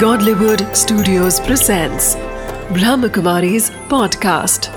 Godlywood 0.00 0.62
Studios 0.76 1.36
presents 1.40 2.06
Brahmakumari's 2.76 3.68
podcast. 3.90 4.68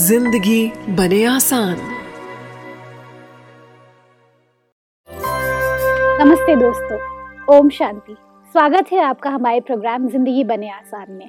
ज़िंदगी 0.00 0.60
बने 0.96 1.24
आसान 1.24 1.76
नमस्ते 6.20 6.56
दोस्तों, 6.56 7.00
ओम 7.56 7.70
शांति। 7.70 8.16
स्वागत 8.54 8.92
है 8.92 9.02
आपका 9.04 9.30
हमारे 9.30 9.60
प्रोग्राम 9.60 10.08
ज़िंदगी 10.08 10.44
बने 10.44 10.70
आसान 10.70 11.12
में। 11.12 11.28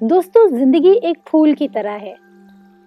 दोस्तों, 0.00 0.48
ज़िंदगी 0.58 0.94
एक 1.10 1.24
फूल 1.28 1.54
की 1.54 1.68
तरह 1.70 1.98
है। 2.06 2.16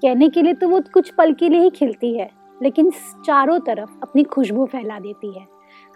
कहने 0.03 0.29
के 0.29 0.41
लिए 0.41 0.53
तो 0.53 0.69
वो 0.69 0.81
कुछ 0.93 1.13
पल 1.17 1.33
के 1.33 1.49
लिए 1.49 1.61
ही 1.61 1.69
खिलती 1.69 2.17
है। 2.17 2.29
लेकिन 2.61 2.89
चारों 3.25 3.59
तरफ़ 3.59 3.89
अपनी 4.03 4.23
खुशबू 4.23 4.65
फैला 4.65 4.99
देती 4.99 5.31
है। 5.39 5.45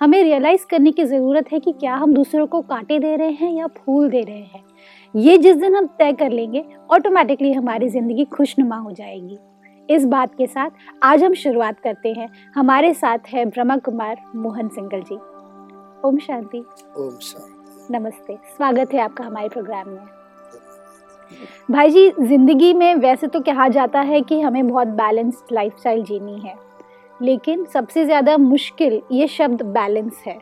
हमें 0.02 0.22
रियलाइज़ 0.24 0.66
करने 0.66 0.92
की 0.92 1.04
ज़रूरत 1.04 1.52
है 1.52 1.60
कि 1.60 1.72
क्या 1.72 1.96
हम 1.96 2.14
दूसरों 2.14 2.48
को 2.48 2.62
कांटे 2.62 3.00
दे 3.00 3.16
रहे 3.16 3.32
हैं 3.32 3.52
या 3.52 3.68
फूल 3.68 4.10
दे 4.10 4.22
रहे 4.22 4.38
हैं। 4.38 4.64
ये 5.14 5.38
जिस 5.38 5.56
दिन 5.56 5.76
हम 5.76 5.88
तय 6.00 6.14
कर 6.14 6.32
लेंगे 6.32 6.66
ऑटोमेटिकली 6.92 7.52
हमारी 7.54 7.90
ज़िंदगी 7.90 8.26
खुशनुमा 8.26 8.78
हो 8.78 8.92
जाएगी। 8.92 9.38
इस 9.90 10.06
बात 10.06 10.36
के 10.36 10.48
साथ 10.48 10.70
आज 11.04 11.24
हम 11.24 11.34
शुरुआत 11.34 11.80
करते 11.80 12.14
हैं। 12.14 12.30
हमारे 12.56 12.94
साथ 12.94 13.28
है 13.28 13.46
ब्रह्मा 13.46 13.78
कुमार 13.78 14.22
मोहन 14.36 14.68
सिंगल 14.68 15.02
जी। 15.02 15.16
ओम 16.06 16.18
शांति। 16.18 16.64
ओम 16.98 17.18
शांति। 17.22 17.98
नमस्ते। 17.98 18.38
स्वागत 18.58 18.94
है 18.94 19.00
आपका 19.00 19.24
हमारे 19.24 19.50
प्रोग्राम 19.50 19.90
में। 19.90 20.19
भाई 21.72 21.90
जी, 21.90 22.10
ज़िंदगी 22.20 22.74
में 22.74 22.96
वैसे 22.98 23.28
तो 23.28 23.40
कहा 23.42 23.68
जाता 23.70 24.02
है 24.02 24.22
कि 24.22 24.40
हमें 24.42 24.68
बहुत 24.68 24.88
बैलेंस्ड 24.90 25.54
लाइफस्टाइल 25.54 26.04
जीनी 26.04 26.40
है, 26.40 26.56
लेकिन 27.20 27.66
सबसे 27.66 28.06
ज़्यादा 28.06 28.38
मुश्किल 28.40 29.02
ये 29.12 29.28
शब्द 29.30 29.62
बैलेंस 29.64 30.22
है। 30.28 30.38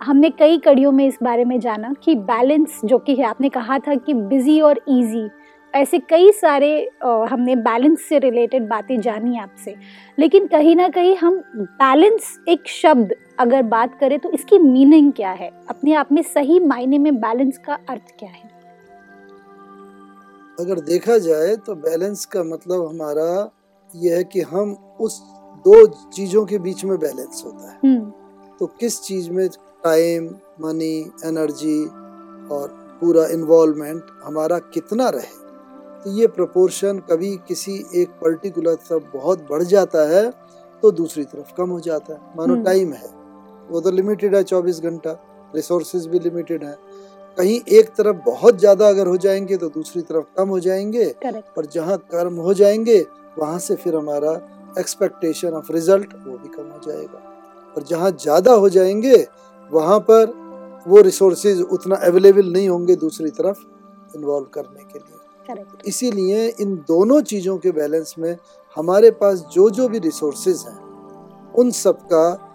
हमने 0.00 0.30
कई 0.30 0.58
कड़ियों 0.58 0.92
में 0.92 1.06
इस 1.06 1.18
बारे 1.22 1.44
में 1.44 1.58
जाना 1.60 1.92
कि 2.04 2.14
बैलेंस 2.14 2.80
जो 2.84 2.98
कि 2.98 3.14
है, 3.14 3.24
आपने 3.24 3.48
कहा 3.48 3.78
था 3.78 3.94
कि 3.96 4.14
बिज़ी 4.14 4.60
और 4.60 4.80
इजी 4.88 5.28
ऐसे 5.74 5.98
कई 6.00 6.30
सारे 6.32 6.68
हमने 7.04 7.54
बैलेंस 7.56 8.02
से 8.08 8.18
रिलेटेड 8.18 8.68
बातें 8.68 9.00
जानी 9.00 9.38
आपसे, 9.38 9.74
लेकिन 10.18 10.46
कहीं 10.46 10.74
ना 10.76 10.88
कहीं 10.88 11.16
हम 11.16 11.38
बैलेंस 11.54 12.38
एक 12.48 12.68
शब्द 12.70 13.14
अगर 13.40 13.62
बात 13.64 13.98
करें 14.00 14.18
तो 14.18 14.30
इसकी 14.30 14.58
मीनिंग 14.58 15.12
क्या 15.12 15.30
है? 15.30 15.50
अपने 15.70 15.92
आप 15.94 16.12
में 16.12 16.22
सही 16.24 16.58
मायने 16.60 16.98
में 16.98 17.14
बैलेंस 17.16 17.58
का 17.58 17.78
अर्थ 17.90 18.14
क्या 18.18 18.28
है? 18.28 18.55
अगर 20.60 20.80
देखा 20.80 21.18
जाए 21.18 21.56
तो 21.56 21.74
बैलेंस 21.74 22.24
का 22.24 22.42
मतलब 22.44 22.86
हमारा 22.88 23.50
यह 23.90 24.16
है 24.16 24.24
कि 24.24 24.40
हम 24.40 24.72
उस 25.00 25.20
दो 25.64 25.86
चीज़ों 26.12 26.44
के 26.46 26.58
बीच 26.58 26.84
में 26.84 26.98
बैलेंस 26.98 27.42
होता 27.46 27.70
है। 27.70 27.78
हम्म। 27.84 28.12
तो 28.58 28.66
किस 28.66 29.00
चीज़ 29.02 29.30
में 29.30 29.48
टाइम 29.84 30.26
मनी 30.60 31.12
एनर्जी 31.24 31.84
और 32.48 32.68
पूरा 33.00 33.26
इन्वॉल्वमेंट 33.26 34.06
हमारा 34.24 34.58
कितना 34.58 35.08
रहे? 35.08 35.34
तो 36.04 36.10
ये 36.10 36.26
प्रोपोर्शन 36.26 36.98
कभी 37.10 37.36
किसी 37.48 37.74
एक 37.94 38.08
पर्टिकुलर 38.22 38.74
तरफ़ 38.74 39.16
बहुत 39.16 39.46
बढ़ 39.50 39.62
जाता 39.62 40.08
है 40.08 40.30
तो 40.82 40.90
दूसरी 40.92 41.24
तरफ़ 41.24 41.54
कम 41.56 41.70
हो 41.70 41.80
जाता 41.80 42.12
है। 42.12 42.20
मानो 42.36 42.54
हम्म। 42.54 42.64
टाइम 42.64 42.92
है 42.92 43.10
वो 43.70 43.80
तो 43.80 43.90
लिमिटेड 43.90 44.34
है 44.34 44.42
चौबीस 44.44 44.80
घंटा 44.80 45.12
रिसोर्सेज 45.54 46.06
भी 46.06 46.18
लिमिटेड 46.18 46.64
है। 46.64 46.76
कहीं 47.36 47.60
एक 47.78 47.88
तरफ़ 47.96 48.16
बहुत 48.26 48.58
ज़्यादा 48.58 48.88
अगर 48.88 49.06
हो 49.06 49.16
जाएँगे 49.16 49.56
तो 49.56 49.68
दूसरी 49.68 50.02
तरफ़ 50.02 50.24
कम 50.36 50.48
हो 50.48 50.58
जाएँगे। 50.60 51.04
करेक्ट 51.22 51.58
और 51.58 51.66
जहाँ 51.66 51.96
कर्म 52.12 52.36
हो 52.36 52.54
जाएँगे 52.54 52.98
वहाँ 53.38 53.58
से 53.58 53.74
फिर 53.76 53.96
हमारा 53.96 54.32
एक्सपेक्टेशन 54.78 55.52
ऑफ़ 55.52 55.72
रिज़ल्ट 55.72 56.14
वो 56.26 56.38
भी 56.38 56.48
कम 56.48 56.70
हो 56.70 56.80
जाएगा। 56.86 57.18
और 57.76 57.82
जहाँ 57.82 58.10
ज़्यादा 58.12 58.52
हो 58.52 58.68
जाएँगे 58.68 59.26
वहाँ 59.70 59.98
पर 60.00 60.26
वो 60.86 61.00
रिसोर्सेज 61.02 61.60
उतना 61.62 61.96
अवेलेबल 62.06 62.52
नहीं 62.52 62.68
होंगे 62.68 62.96
दूसरी 62.96 63.30
तरफ़ 63.30 63.58
इन्वॉल्व 64.16 64.46
करने 64.54 64.84
के 64.84 64.98
लिए। 64.98 65.64
इसीलिए 65.86 66.46
इन 66.60 66.74
दोनों 66.88 67.20
चीज़ों 67.22 67.56
के 67.58 67.70
बैलेंस 67.72 68.14
में 68.18 68.36
हमारे 68.76 69.10
पास 69.10 69.44
जो 69.52 69.68
जो 69.70 69.88
भी 69.88 69.98
रिसोर्सेज 69.98 70.64
हैं 70.68 71.52
उन 71.54 71.70
सब 71.72 71.98
का 72.12 72.45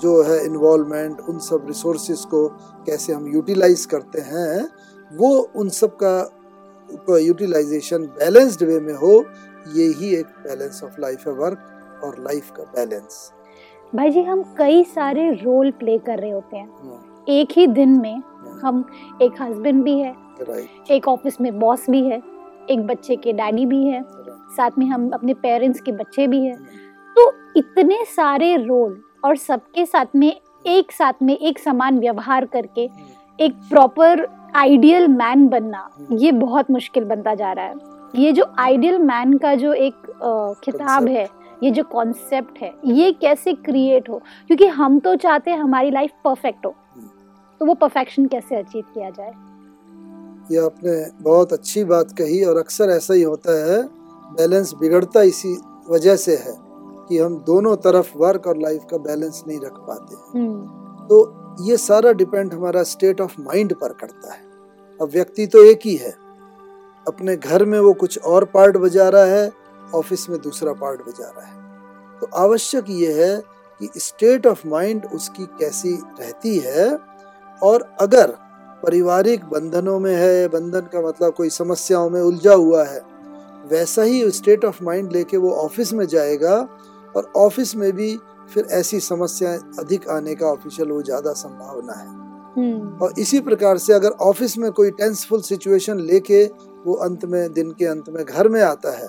जो 0.00 0.22
है 0.22 0.44
इन्वॉल्वमेंट 0.44 1.20
उन 1.20 1.38
सब 1.38 1.66
रिसोर्सेज 1.66 2.24
को 2.24 2.48
कैसे 2.86 3.12
हम 3.12 3.26
यूटिलाइज 3.34 3.84
करते 3.86 4.20
हैं 4.20 4.68
वो 5.16 5.30
उन 5.56 5.68
सब 5.68 5.96
का 6.02 7.18
यूटिलाइजेशन 7.18 8.02
बैलेंस्ड 8.18 8.62
वे 8.62 8.80
में 8.80 8.94
हो 8.94 9.12
ये 9.74 9.86
ही 9.98 10.14
एक 10.14 10.26
बैलेंस 10.26 10.82
ऑफ़ 10.84 11.00
लाइफ 11.00 11.26
है 11.26 11.32
वर्क 11.32 12.00
और 12.04 12.18
लाइफ 12.20 12.50
का 12.50 12.62
बैलेंस 12.62 13.32
भाई 13.94 14.10
जी 14.10 14.22
हम 14.22 14.42
कई 14.58 14.84
सारे 14.84 15.30
रोल 15.32 15.70
प्ले 15.70 15.98
कर 15.98 16.18
रहे 16.18 16.30
होते 16.30 16.56
हैं। 16.56 17.24
एक 17.28 17.48
ही 17.52 17.66
दिन 17.66 17.88
में 17.88 18.22
हम 18.62 18.84
एक 19.22 19.42
हस्बैंड 19.42 19.82
भी 19.84 19.98
है 19.98 20.14
एक 20.90 21.08
ऑफ़िस 21.08 21.40
में 21.40 21.58
बॉस 21.58 21.90
भी 21.90 22.00
है 22.00 22.22
एक 22.70 22.86
बच्चे 22.86 23.16
के 23.16 23.32
डैडी 23.32 23.66
भी 23.66 23.84
है 23.86 24.02
साथ 24.56 24.70
में 24.78 24.86
हम 24.86 25.08
अपने 25.10 25.34
पेरेंट्स 25.34 25.80
के 25.80 25.92
बच्चे 25.92 26.26
भी 26.26 26.44
हैं। 26.44 26.56
तो 27.16 27.32
इतने 27.56 28.04
सारे 28.04 28.56
रोल 28.56 29.00
और 29.26 29.36
सबके 29.36 29.84
साथ 29.86 30.16
में 30.16 30.32
एक 30.66 30.92
साथ 30.92 31.22
में 31.22 31.36
एक 31.36 31.58
समान 31.58 31.98
व्यवहार 31.98 32.44
करके 32.46 32.88
एक 33.38 33.54
प्रॉपर 33.70 34.26
आइडियल 34.56 35.08
मैन 35.08 35.46
बनना 35.48 35.88
ये 36.12 36.32
बहुत 36.32 36.70
मुश्किल 36.70 37.04
बनता 37.04 37.34
जा 37.34 37.52
रहा 37.52 37.64
है। 37.64 37.74
ये 38.14 38.32
जो 38.32 38.44
आइडियल 38.58 38.98
मैन 38.98 39.36
का 39.38 39.54
जो 39.54 39.72
एक 39.72 39.94
खिताब 40.64 41.08
है 41.08 41.28
ये 41.62 41.70
जो 41.70 41.82
कॉन्सेप्ट 41.84 42.58
है 42.62 42.72
ये 42.86 43.12
कैसे 43.12 43.52
क्रिएट 43.54 44.08
हो? 44.08 44.20
क्योंकि 44.46 44.66
हम 44.66 44.98
तो 44.98 45.14
चाहते 45.16 45.50
हैं 45.50 45.58
हमारी 45.58 45.90
लाइफ 45.90 46.10
परफेक्ट 46.24 46.66
हो। 46.66 46.74
तो 47.60 47.66
वो 47.66 47.74
परफेक्शन 47.74 48.26
कैसे 48.26 48.56
अचीव 48.56 48.84
किया 48.94 49.10
जाए? 49.10 49.32
ये 50.50 50.58
आपने 50.58 51.22
बहुत 51.22 51.52
अच्छी 51.52 51.84
बात 51.84 52.12
कही 52.18 52.42
और 52.44 52.58
अक्सर 52.58 52.90
ऐसा 52.90 53.14
ही 53.14 53.22
होता 53.22 53.52
है 53.64 53.82
बैलेंस 54.32 54.72
बिगड़ता 54.74 55.22
इसी 55.22 55.56
वजह 55.90 56.16
से 56.16 56.36
है। 56.36 56.65
कि 57.08 57.18
हम 57.18 57.36
दोनों 57.46 57.76
तरफ़ 57.76 58.10
वर्क 58.18 58.46
और 58.46 58.58
लाइफ 58.58 58.84
का 58.90 58.98
बैलेंस 58.98 59.42
नहीं 59.48 59.60
रख 59.60 59.72
पाते 59.72 60.38
हम्म। 60.38 61.06
तो 61.06 61.18
ये 61.60 61.76
सारा 61.76 62.12
डिपेंड 62.12 62.54
हमारा 62.54 62.82
स्टेट 62.82 63.20
ऑफ़ 63.20 63.34
माइंड 63.40 63.74
पर 63.74 63.92
करता 63.92 64.32
है। 64.32 64.44
अब 65.00 65.08
व्यक्ति 65.08 65.46
तो 65.46 65.64
एक 65.64 65.80
ही 65.84 65.96
है। 65.96 66.14
अपने 67.08 67.36
घर 67.36 67.64
में 67.64 67.78
वो 67.80 67.92
कुछ 67.92 68.18
और 68.18 68.44
पार्ट 68.44 68.76
बजा 68.76 69.08
रहा 69.08 69.24
है 69.24 69.52
ऑफ़िस 69.94 70.28
में 70.30 70.40
दूसरा 70.40 70.72
पार्ट 70.72 71.00
बजा 71.00 71.28
रहा 71.36 71.46
है। 71.46 72.20
तो 72.20 72.28
आवश्यक 72.36 72.84
ये 72.88 73.12
है 73.22 73.42
कि 73.80 73.88
स्टेट 73.96 74.46
ऑफ़ 74.46 74.68
माइंड 74.68 75.06
उसकी 75.14 75.46
कैसी 75.46 75.94
रहती 76.20 76.58
है 76.58 76.98
और 77.62 77.82
अगर 78.00 78.30
पारिवारिक 78.82 79.44
बंधनों 79.44 79.98
में 80.00 80.14
है 80.14 80.48
बंधन 80.48 80.88
का 80.92 81.00
मतलब 81.00 81.34
कोई 81.34 81.50
समस्याओं 81.50 82.10
में 82.10 82.20
उलझा 82.20 82.54
हुआ 82.54 82.84
है 82.84 83.00
वैसा 83.68 84.02
ही 84.02 84.30
स्टेट 84.30 84.64
ऑफ़ 84.64 84.84
माइंड 84.84 85.12
लेके 85.12 85.36
वो 85.36 85.52
ऑफ़िस 85.52 85.92
में 85.92 86.06
जाएगा 86.06 86.56
और 87.16 87.32
ऑफ़िस 87.36 87.74
में 87.76 87.92
भी 87.92 88.16
फिर 88.54 88.64
ऐसी 88.72 89.00
समस्याएँ 89.00 89.58
अधिक 89.78 90.08
आने 90.08 90.34
का 90.34 90.46
ऑफिशियल 90.46 90.90
वो 90.90 91.02
ज़्यादा 91.02 91.32
संभावना 91.34 91.92
है। 91.92 92.06
हम्म। 92.56 92.98
और 92.98 93.14
इसी 93.18 93.40
प्रकार 93.40 93.78
से 93.78 93.92
अगर 93.92 94.10
ऑफ़िस 94.22 94.56
में 94.58 94.70
कोई 94.72 94.90
टेंसफुल 94.90 95.40
सिचुएशन 95.42 95.98
लेके 96.00 96.44
वो 96.86 96.94
अंत 97.04 97.24
में 97.24 97.52
दिन 97.52 97.70
के 97.70 97.86
अंत 97.86 98.08
में 98.08 98.24
घर 98.24 98.48
में 98.48 98.60
आता 98.62 98.96
है 98.98 99.08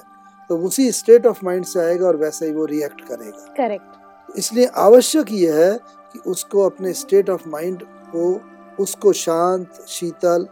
तो 0.50 0.58
उसी 0.58 0.92
स्टेट 0.92 1.26
ऑफ़ 1.26 1.40
माइंड 1.46 1.66
से 1.66 1.80
आएगा 1.80 2.08
और 2.08 2.16
वैसे 2.16 2.46
ही 2.46 2.52
वो 2.52 2.66
रिएक्ट 2.66 3.02
करेगा। 3.02 3.54
करेक्ट 3.58 4.38
इसलिए 4.38 4.66
आवश्यक 4.78 5.32
ये 5.32 5.52
है 5.54 5.74
कि 6.14 6.20
उसको 6.30 6.66
अपने 6.66 6.94
स्टेट 6.94 7.30
ऑफ़ 7.30 7.48
माइंड 7.50 7.84
को 8.16 8.84
उसको 8.84 9.14
शांत 9.14 9.86
शीतल 9.88 10.48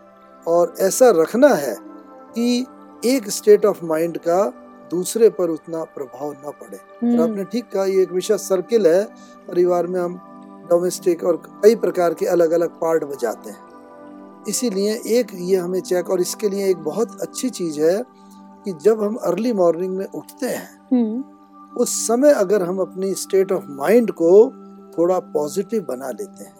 और 0.48 0.74
ऐसा 0.80 1.10
रखना 1.16 1.54
है 1.56 1.76
कि 2.36 2.66
एक 3.06 3.30
स्टेट 3.30 3.66
ऑफ़ 3.66 3.84
माइंड 3.86 4.18
का 4.18 4.42
दूसरे 4.91 5.29
पर 5.29 5.49
उतना 5.49 5.84
प्रभाव 5.96 6.32
न 6.32 6.52
पड़े। 6.61 6.78
और 6.78 7.22
आपने 7.22 7.43
ठीक 7.43 7.70
कहा 7.72 7.85
ये 7.85 8.02
एक 8.02 8.11
विशेष 8.11 8.41
सर्किल 8.41 8.87
है। 8.87 9.03
परिवार 9.47 9.87
में 9.87 9.99
हम 9.99 10.17
डोमेस्टिक 10.70 11.23
और 11.23 11.41
कई 11.64 11.76
प्रकार 11.76 12.14
के 12.14 12.26
अलग 12.26 12.52
अलग 12.52 12.79
पार्ट 12.79 13.03
बजाते 13.03 13.49
हैं। 13.49 14.43
इसीलिए 14.49 14.93
एक 15.20 15.32
ये 15.34 15.55
हमें 15.55 15.79
चेक 15.82 16.09
और 16.09 16.22
इसके 16.22 16.49
लिए 16.49 16.70
एक 16.70 16.78
बहुत 16.84 17.22
अच्छी 17.22 17.49
चीज़ 17.49 17.82
है 17.82 17.97
कि 18.66 18.73
जब 18.82 19.02
हम 19.03 19.16
अर्ली 19.23 19.53
मॉर्निंग 19.53 19.96
में 19.97 20.05
उठते 20.05 20.46
हैं 20.46 20.70
हम्म। 20.91 21.23
उस 21.81 21.96
समय 22.08 22.34
अगर 22.34 22.64
हम 22.64 22.79
अपनी 22.79 23.14
स्टेट 23.16 23.52
ऑफ़ 23.52 23.64
माइंड 23.70 24.11
को 24.11 24.29
थोड़ा 24.97 25.20
पॉजिटिव 25.34 25.85
बना 25.90 26.09
लेते 26.09 26.43
हैं 26.43 26.53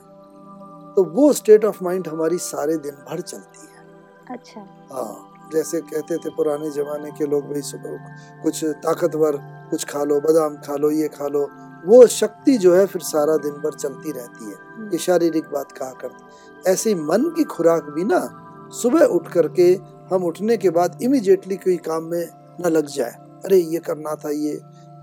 तो 0.96 1.04
वो 1.14 1.32
स्टेट 1.34 1.66
ऑफ़ 1.66 1.84
माइंड 1.84 2.08
हमारी 2.08 2.38
सारे 2.38 2.78
दिन 2.78 2.96
भर 3.10 3.22
चलती 3.22 3.68
है। 3.68 4.36
अच्छा। 4.36 4.62
हाँ। 4.92 5.35
जैसे 5.54 5.82
कहते 5.82 6.18
थे 6.18 6.30
पुराने 6.30 6.72
जमाने 6.72 7.12
के 7.12 7.26
लोग 7.26 7.44
भाई, 7.44 7.62
सुबह 7.62 8.16
कुछ 8.44 8.64
ताकतवर, 8.64 9.38
कुछ 9.72 9.86
खा 9.86 10.04
लो, 10.04 10.20
बादाम 10.20 10.56
खा 10.56 10.76
लो, 10.76 10.92
ये 10.92 11.08
खा 11.08 11.28
लो। 11.28 11.50
वो 11.86 12.08
शक्ति 12.08 12.58
जो 12.58 12.76
है 12.76 12.86
फिर 12.86 13.02
सारा 13.02 13.38
दिन 13.38 13.52
भर 13.52 13.74
चलती 13.74 14.12
रहती 14.12 14.46
है। 14.46 14.52
ये 14.88 14.98
शारीरिक 14.98 15.44
बात 15.44 15.72
कहा 15.72 15.90
करते 15.90 16.46
ऐसे 16.72 16.96
मन 16.96 17.34
की 17.38 17.44
खुराक 17.44 17.84
भी 17.84 18.04
ना, 18.04 18.42
सुबह 18.72 19.06
उठ 19.06 19.28
करके 19.28 19.80
हम 20.12 20.24
उठने 20.24 20.58
के 20.58 20.70
बाद 20.70 21.00
इमिजिएटली 21.02 21.56
कोई 21.56 21.78
काम 21.78 22.04
में 22.04 22.30
न 22.66 22.70
लग 22.70 22.86
जाए। 22.86 23.12
अरे, 23.46 23.58
ये 23.58 23.80
करना 23.80 24.16
था 24.16 24.30
ये। 24.30 24.62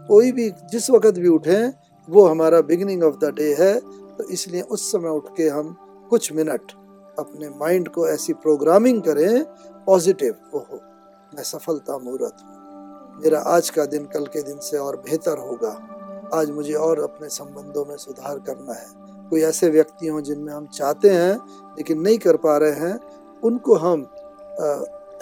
कोई 0.08 0.32
भी 0.32 0.50
जिस 0.50 0.90
वक्त 0.90 1.10
भी 1.10 1.28
उठे, 1.28 1.72
वो 2.10 2.26
हमारा 2.26 2.60
बिगिनिंग 2.60 3.02
ऑफ़ 3.02 3.16
द 3.16 3.24
डे 3.24 3.54
है। 3.54 3.80
तो 4.16 4.24
इसलिए 4.24 4.60
उस 4.60 4.92
समय 4.92 5.08
उठ 5.08 5.24
के 5.36 5.48
हम 5.48 5.76
कुछ 6.10 6.32
मिनट 6.32 6.72
अपने 7.18 7.48
माइंड 7.48 7.88
को 7.88 8.08
ऐसी 8.08 8.32
प्रोग्रामिंग 8.32 9.02
करें 9.02 9.44
पॉजिटिव, 9.86 10.34
ओहो, 10.54 10.80
मैं 11.32 11.42
सफलता 11.42 11.96
मूर्त 11.98 12.42
हूँ। 12.42 13.20
मेरा 13.22 13.38
आज 13.46 13.70
का 13.70 13.84
दिन 13.86 14.04
कल 14.04 14.26
के 14.26 14.42
दिन 14.42 14.58
से 14.58 14.78
और 14.78 14.96
बेहतर 14.96 15.38
होगा। 15.38 15.70
आज 16.34 16.50
मुझे 16.50 16.74
और 16.74 17.00
अपने 17.00 17.28
संबंधों 17.28 17.84
में 17.84 17.96
सुधार 17.96 18.38
करना 18.38 18.72
है। 18.72 18.86
कोई 19.30 19.40
ऐसे 19.40 19.68
व्यक्ति 19.68 20.06
हों 20.06 20.20
जिनमें 20.20 20.52
हम 20.52 20.66
चाहते 20.66 21.10
हैं, 21.10 21.34
लेकिन 21.76 22.00
नहीं 22.00 22.18
कर 22.18 22.36
पा 22.36 22.56
रहे 22.56 22.72
हैं, 22.72 22.98
उनको 23.42 23.74
हम 23.74 24.00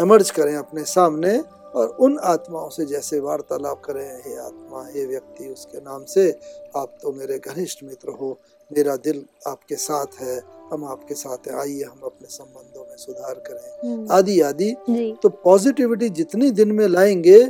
एमर्ज 0.01 0.31
करें 0.31 0.55
अपने 0.57 0.85
सामने 0.85 1.39
और 1.75 1.89
उन 2.01 2.19
आत्माओं 2.19 2.69
से 2.69 2.87
जैसे 2.87 3.21
वार्तालाप 3.21 3.83
करें, 3.85 4.23
हे 4.27 4.37
आत्मा, 4.37 4.85
हे 4.87 5.06
व्यक्ति, 5.06 5.49
उसके 5.49 5.81
नाम 5.81 6.05
से 6.05 6.31
आप 6.77 6.97
तो 7.03 7.13
मेरे 7.13 7.39
घनिष्ठ 7.39 7.85
मित्र 7.85 8.11
हो। 8.11 8.39
मेरा 8.70 8.96
दिल 9.05 9.25
आपके 9.46 9.76
साथ 9.76 10.20
है 10.22 10.40
हम 10.72 10.84
आपके 10.84 11.14
साथ 11.14 11.49
हैं 11.49 11.55
आइए 11.61 11.82
हम 11.82 12.00
अपने 12.05 12.28
संबंधों 12.28 12.84
में 12.84 12.96
सुधार 12.96 13.34
करें। 13.46 13.90
हम्म, 13.90 14.06
आदि 14.12 14.40
आदि। 14.40 14.70
तो 15.22 15.28
पॉजिटिविटी 15.44 16.08
जितनी 16.19 16.50
दिन 16.50 16.72
में 16.72 16.87
लाएँगे 16.88 17.44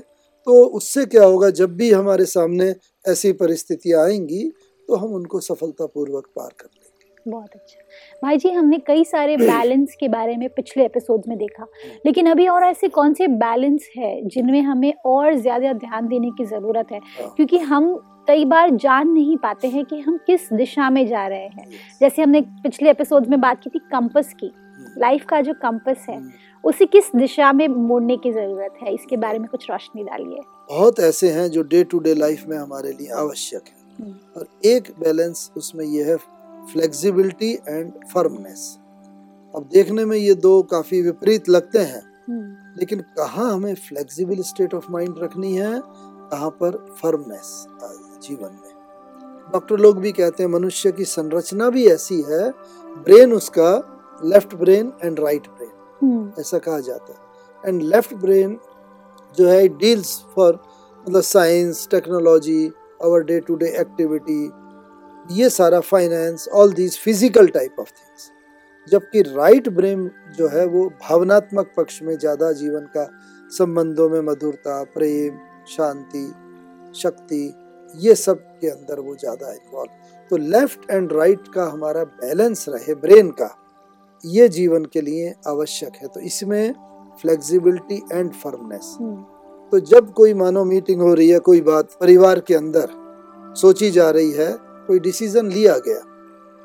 तो 0.46 0.64
उससे 0.76 1.04
क्या 1.06 1.24
होगा 1.24 1.50
जब 1.50 1.76
भी 1.76 1.90
हमारे 1.92 2.24
सामने 2.26 2.74
ऐसी 3.04 3.32
परिस्थितियाँ 3.42 4.04
आएँगी 4.04 4.42
तो 4.88 4.96
हम 4.96 5.12
उनको 5.14 5.40
सफलतापूर्वक 5.40 6.26
पार 6.36 6.48
कर 6.60 6.66
लेंगे। 6.66 7.30
बहुत 7.30 7.50
अच्छा। 7.54 7.80
भाई 8.22 8.36
जी 8.36 8.50
हमने 8.50 8.78
कई 8.78 9.04
सारे 9.04 9.36
बैलेंस 9.36 9.94
के 10.00 10.08
बारे 10.08 10.36
में 10.36 10.48
पिछले 10.48 10.84
एपिसोड 10.84 11.22
में 11.28 11.36
देखा। 11.38 11.66
लेकिन 12.06 12.30
अभी 12.30 12.46
और 12.48 12.64
ऐसे 12.64 12.88
कौन 12.88 13.14
से 13.14 13.26
बैलेंस 13.42 13.88
है 13.96 14.20
जिनमें 14.28 14.60
हमें 14.62 14.92
और 15.06 15.34
ज़्यादा 15.34 15.72
ध्यान 15.78 16.08
देने 16.08 16.30
की 16.38 16.44
ज़रूरत 16.46 16.92
है? 16.92 16.98
हाँ। 17.20 17.32
क्योंकि 17.36 17.58
हम 17.58 17.94
कई 18.30 18.44
बार 18.44 18.70
जान 18.70 19.08
नहीं 19.08 19.36
पाते 19.36 19.68
हैं 19.68 19.84
कि 19.84 20.00
हम 20.00 20.16
किस 20.16 20.52
दिशा 20.52 20.90
में 20.90 21.06
जा 21.08 21.26
रहे 21.26 21.38
हैं। 21.38 21.66
जैसे 22.00 22.22
हमने 22.22 22.40
पिछले 22.40 22.90
एपिसोड 22.90 23.26
में 23.26 23.40
बात 23.40 23.60
की 23.62 23.70
थी 23.70 23.78
कंपस 23.78 24.32
की। 24.40 24.52
लाइफ 24.98 25.24
का 25.24 25.40
जो 25.40 25.54
कंपस 25.54 26.06
है 26.08 26.16
हम्म। 26.16 26.30
उसे 26.64 26.86
किस 26.86 27.04
दिशा 27.16 27.52
में 27.52 27.68
मोड़ने 27.68 28.16
की 28.16 28.32
ज़रूरत 28.32 28.74
है? 28.82 28.94
इसके 28.94 29.16
बारे 29.16 29.38
में 29.38 29.48
कुछ 29.48 29.70
रोशनी 29.70 30.04
डालिए। 30.04 30.40
बहुत 30.70 31.00
ऐसे 31.00 31.30
हैं 31.30 31.50
जो 31.50 31.62
डे 31.62 31.84
टू 31.84 31.98
डे 31.98 32.14
लाइफ 32.14 32.44
में 32.48 32.56
हमारे 32.58 32.92
लिए 32.92 33.10
आवश्यक 33.12 33.62
है। 33.68 34.04
हम्म, 34.04 34.14
और 34.36 34.46
एक 34.64 34.90
बैलेंस 35.00 35.50
उसमें 35.56 35.84
ये 35.84 36.04
है 36.04 36.16
फ्लेक्सिबिलिटी 36.72 37.52
एंड 37.68 37.92
फर्मनेस 38.14 38.78
अब 39.56 39.68
देखने 39.72 40.04
में 40.04 40.16
ये 40.16 40.34
दो 40.34 40.62
काफ़ी 40.62 41.02
विपरीत 41.02 41.48
लगते 41.48 41.78
हैं 41.78 42.02
लेकिन 42.78 43.00
कहाँ 43.00 43.52
हमें 43.52 43.74
फ्लेक्सिबल 43.74 44.42
स्टेट 44.42 44.74
ऑफ़ 44.74 44.90
माइंड 44.90 45.14
रखनी 45.18 45.54
है 45.56 45.80
कहाँ 46.32 46.50
पर 46.50 46.76
फर्मनेस 47.02 47.66
जीवन 48.22 48.52
में। 48.54 49.50
डॉक्टर 49.52 49.76
लोग 49.78 49.98
भी 50.00 50.12
कहते 50.12 50.42
हैं 50.42 50.50
मनुष्य 50.50 50.92
की 50.92 51.04
संरचना 51.06 51.68
भी 51.70 51.86
ऐसी 51.88 52.20
है 52.22 52.50
ब्रेन 53.04 53.32
उसका 53.32 53.70
left 54.24 54.54
brain 54.54 54.92
and 55.04 55.20
right 55.20 55.46
brain 55.48 55.70
hmm, 56.02 56.40
ऐसा 56.40 56.58
कहा 56.58 56.78
जाता 56.80 57.12
है। 57.12 57.68
एंड 57.68 57.82
लेफ़्ट 57.84 58.14
ब्रेन 58.16 58.58
जो 59.36 59.48
है 59.48 59.66
डील्स 59.68 60.18
फॉर 60.36 60.58
मतलब 61.06 61.22
science 61.22 61.86
technology 61.90 62.66
our 63.04 63.22
day 63.22 63.38
to 63.40 63.54
day 63.56 63.66
activity 63.80 64.42
ये 65.30 65.48
सारा 65.50 65.80
finance 65.82 66.48
all 66.52 66.72
these 66.72 66.98
physical 66.98 67.48
type 67.48 67.76
of 67.80 67.90
things 67.90 68.30
जबकि 68.88 69.22
राइट 69.22 69.68
ब्रेन 69.68 70.10
जो 70.36 70.48
है 70.48 70.64
वो 70.66 70.88
भावनात्मक 71.02 71.72
पक्ष 71.76 72.02
में 72.02 72.16
ज़्यादा 72.18 72.52
जीवन 72.52 72.86
का 72.96 73.08
संबंधों 73.52 74.08
में 74.10 74.20
मधुरता 74.22 74.82
प्रेम 74.94 75.38
शांति 75.68 76.26
शक्ति 77.00 77.42
ये 77.94 78.14
सब 78.14 78.38
के 78.60 78.68
अंदर 78.68 79.00
वो 79.00 79.14
ज़्यादा 79.16 79.52
इन्वॉल्व 79.52 80.28
तो 80.30 80.36
लेफ़्ट 80.36 80.90
एंड 80.90 81.12
राइट 81.12 81.48
का 81.54 81.64
हमारा 81.66 82.04
बैलेंस 82.04 82.64
रहे 82.68 82.94
ब्रेन 82.96 83.30
का 83.40 83.50
ये 84.24 84.48
जीवन 84.50 84.84
के 84.84 85.00
लिए 85.00 85.34
आवश्यक 85.48 85.96
है। 85.96 86.08
तो 86.08 86.20
इसमें 86.22 86.74
फ्लेक्सिबिलिटी 87.22 88.02
एंड 88.12 88.32
फर्मनेस 88.34 88.96
तो 89.72 89.80
जब 89.86 90.12
कोई 90.12 90.34
मानो 90.34 90.64
मीटिंग 90.64 91.00
हो 91.00 91.12
रही 91.14 91.28
है 91.28 91.38
कोई 91.40 91.60
बात 91.62 91.96
परिवार 92.00 92.40
के 92.40 92.54
अंदर 92.54 92.88
सोची 93.56 93.90
जा 93.90 94.08
रही 94.10 94.32
है 94.32 94.52
कोई 94.86 94.98
डिसीज़न 95.00 95.50
लिया 95.50 95.76
गया 95.78 96.00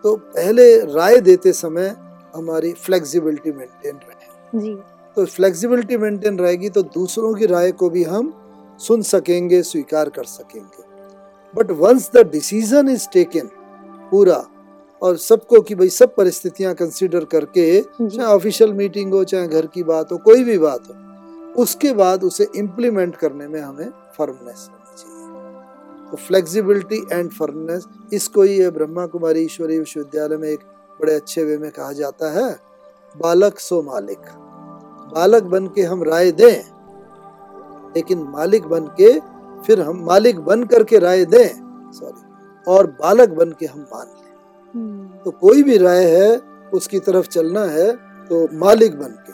तो 0.04 0.16
पहले 0.16 0.78
राय 0.94 1.20
देते 1.22 1.54
समय 1.54 1.96
हमारी 2.36 2.72
फ्लेक्सिबिलिटी 2.76 3.52
मेंटेन 3.52 3.96
रहे। 3.98 4.60
जी। 4.60 4.76
तो 5.18 5.26
फ्लेक्सिबिलिटी 5.28 5.98
मेंटेन 5.98 6.40
रहेगी 6.40 6.70
तो 6.70 6.82
दूसरों 6.84 7.34
की 7.34 7.46
राय 7.46 7.72
को 7.74 7.90
भी 7.90 8.04
हम 8.06 8.34
सुन 8.80 9.02
सकेंगे 9.04 9.62
स्वीकार 9.64 10.10
कर 10.10 10.24
सकेंगे। 10.24 10.84
But 11.56 11.72
once 11.80 12.10
the 12.16 12.26
decision 12.32 12.90
is 12.90 13.08
taken 13.14 13.50
पूरा 14.12 14.44
और 15.02 15.18
सबको 15.18 15.62
कि 15.62 15.76
भाई 15.76 15.90
सब 15.90 16.16
परिस्थितियाँ 16.16 16.74
कंसीडर 16.76 17.26
करके 17.26 17.66
चाहे 17.82 18.26
ऑफिशियल 18.26 18.74
मीटिंग 18.74 19.14
हो 19.14 19.24
चाहे 19.24 19.48
घर 19.48 19.66
की 19.68 19.84
बात 19.84 20.12
हो 20.12 20.18
कोई 20.26 20.44
भी 20.44 20.58
बात 20.58 20.88
हो 20.90 21.62
उसके 21.64 21.94
बाद 21.94 22.24
उसे 22.24 22.48
इम्प्लीमेंट 22.56 23.16
करने 23.16 23.48
में 23.48 23.60
हमें 23.62 23.90
फर्मनेस 24.18 24.68
होनी 24.72 24.96
चाहिए। 24.98 26.12
तो 26.12 26.18
फ्लेक्सिबिलिटी 26.18 27.02
एंड 27.12 27.32
फर्मनेस 27.32 27.86
इसको 28.14 28.42
ही 28.42 28.58
ये 28.60 28.70
ब्रह्मा 28.72 29.06
कुमारी 29.06 29.42
ईश्वरीय 29.42 29.80
विश्वविद्यालय 29.80 30.38
में 30.38 30.50
एक 30.50 30.60
बड़े 31.00 31.14
अच्छे 31.16 31.44
वे 31.44 31.58
में 31.58 31.70
कहा 31.72 31.92
जाता 31.94 32.32
है 32.32 32.50
बालक 33.16 33.60
सो 33.60 33.82
मालिक। 33.82 34.20
बालक 35.14 35.44
बन 35.54 35.68
के 35.68 35.82
हम 35.82 36.04
राय 36.04 36.32
दें 36.32 36.62
लेकिन 37.96 38.24
मालिक 38.30 38.64
बन 38.66 38.88
के 39.00 39.12
फिर 39.66 39.82
हम 39.82 40.04
मालिक 40.06 40.40
बन 40.40 40.64
करके 40.64 41.00
राय 41.00 41.26
दें। 41.26 41.92
सॉरी 41.92 42.64
और 42.68 42.88
बालक 42.92 43.30
बन 43.30 43.52
के 43.52 43.66
हम 43.66 43.80
मान 43.82 44.08
लें। 44.08 44.34
हम्म, 44.74 45.08
तो 45.18 45.32
कोई 45.32 45.64
भी 45.64 45.78
राय 45.78 46.04
है 46.06 46.38
उसकी 46.74 47.00
तरफ़ 47.00 47.28
चलना 47.28 47.64
है 47.66 47.92
तो 48.26 48.48
मालिक 48.54 49.00
बन 49.00 49.12
के। 49.28 49.34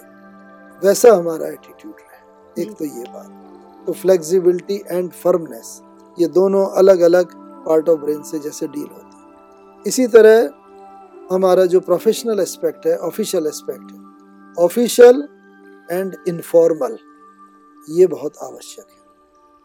वैसा 0.88 1.13
हमारा 1.13 1.48
एटीट्यूड 1.48 1.94
रहे। 1.94 2.63
एक 2.63 2.72
तो 2.72 2.86
ये 2.86 3.04
बात। 3.10 3.86
तो 3.88 3.94
फ्लेक्सिबिलिटी 3.94 4.81
एंड 4.88 5.12
फर्मनेस 5.12 5.81
ये 6.19 6.28
दोनों 6.28 6.66
अलग 6.68 7.00
अलग 7.00 7.36
पार्ट 7.66 7.89
ऑफ़ 7.89 8.00
ब्रेन 8.00 8.22
से 8.24 8.39
जैसे 8.39 8.68
डील 8.68 8.88
होती 8.94 9.18
है। 9.18 9.81
इसी 9.88 10.07
तरह 10.07 10.50
हमारा 11.31 11.66
जो 11.66 11.80
प्रोफेशनल 11.80 12.39
एस्पेक्ट 12.39 12.88
है 12.88 12.98
ऑफिशियल 12.98 13.48
एस्पेक्ट 13.48 13.92
है 13.92 14.66
ऑफिशियल 14.66 15.28
एंड 15.92 16.16
इनफॉर्मल 16.28 16.98
ये 17.89 18.07
बहुत 18.07 18.33
आवश्यक 18.44 18.86
है। 18.89 19.00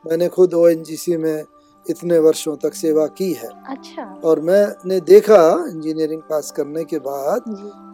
मैंने 0.06 0.28
खुद 0.28 0.54
ओएनजीसी 0.54 1.16
में 1.16 1.44
इतने 1.90 2.18
वर्षों 2.18 2.56
तक 2.56 2.75
सेवा 2.75 3.06
की 3.06 3.32
है। 3.32 3.48
अच्छा। 3.68 4.02
और 4.25 4.40
मैंने 4.40 5.00
देखा 5.00 5.66
इंजीनियरिंग 5.68 6.22
पास 6.22 6.50
करने 6.50 6.84
के 6.84 6.98
बाद 6.98 7.42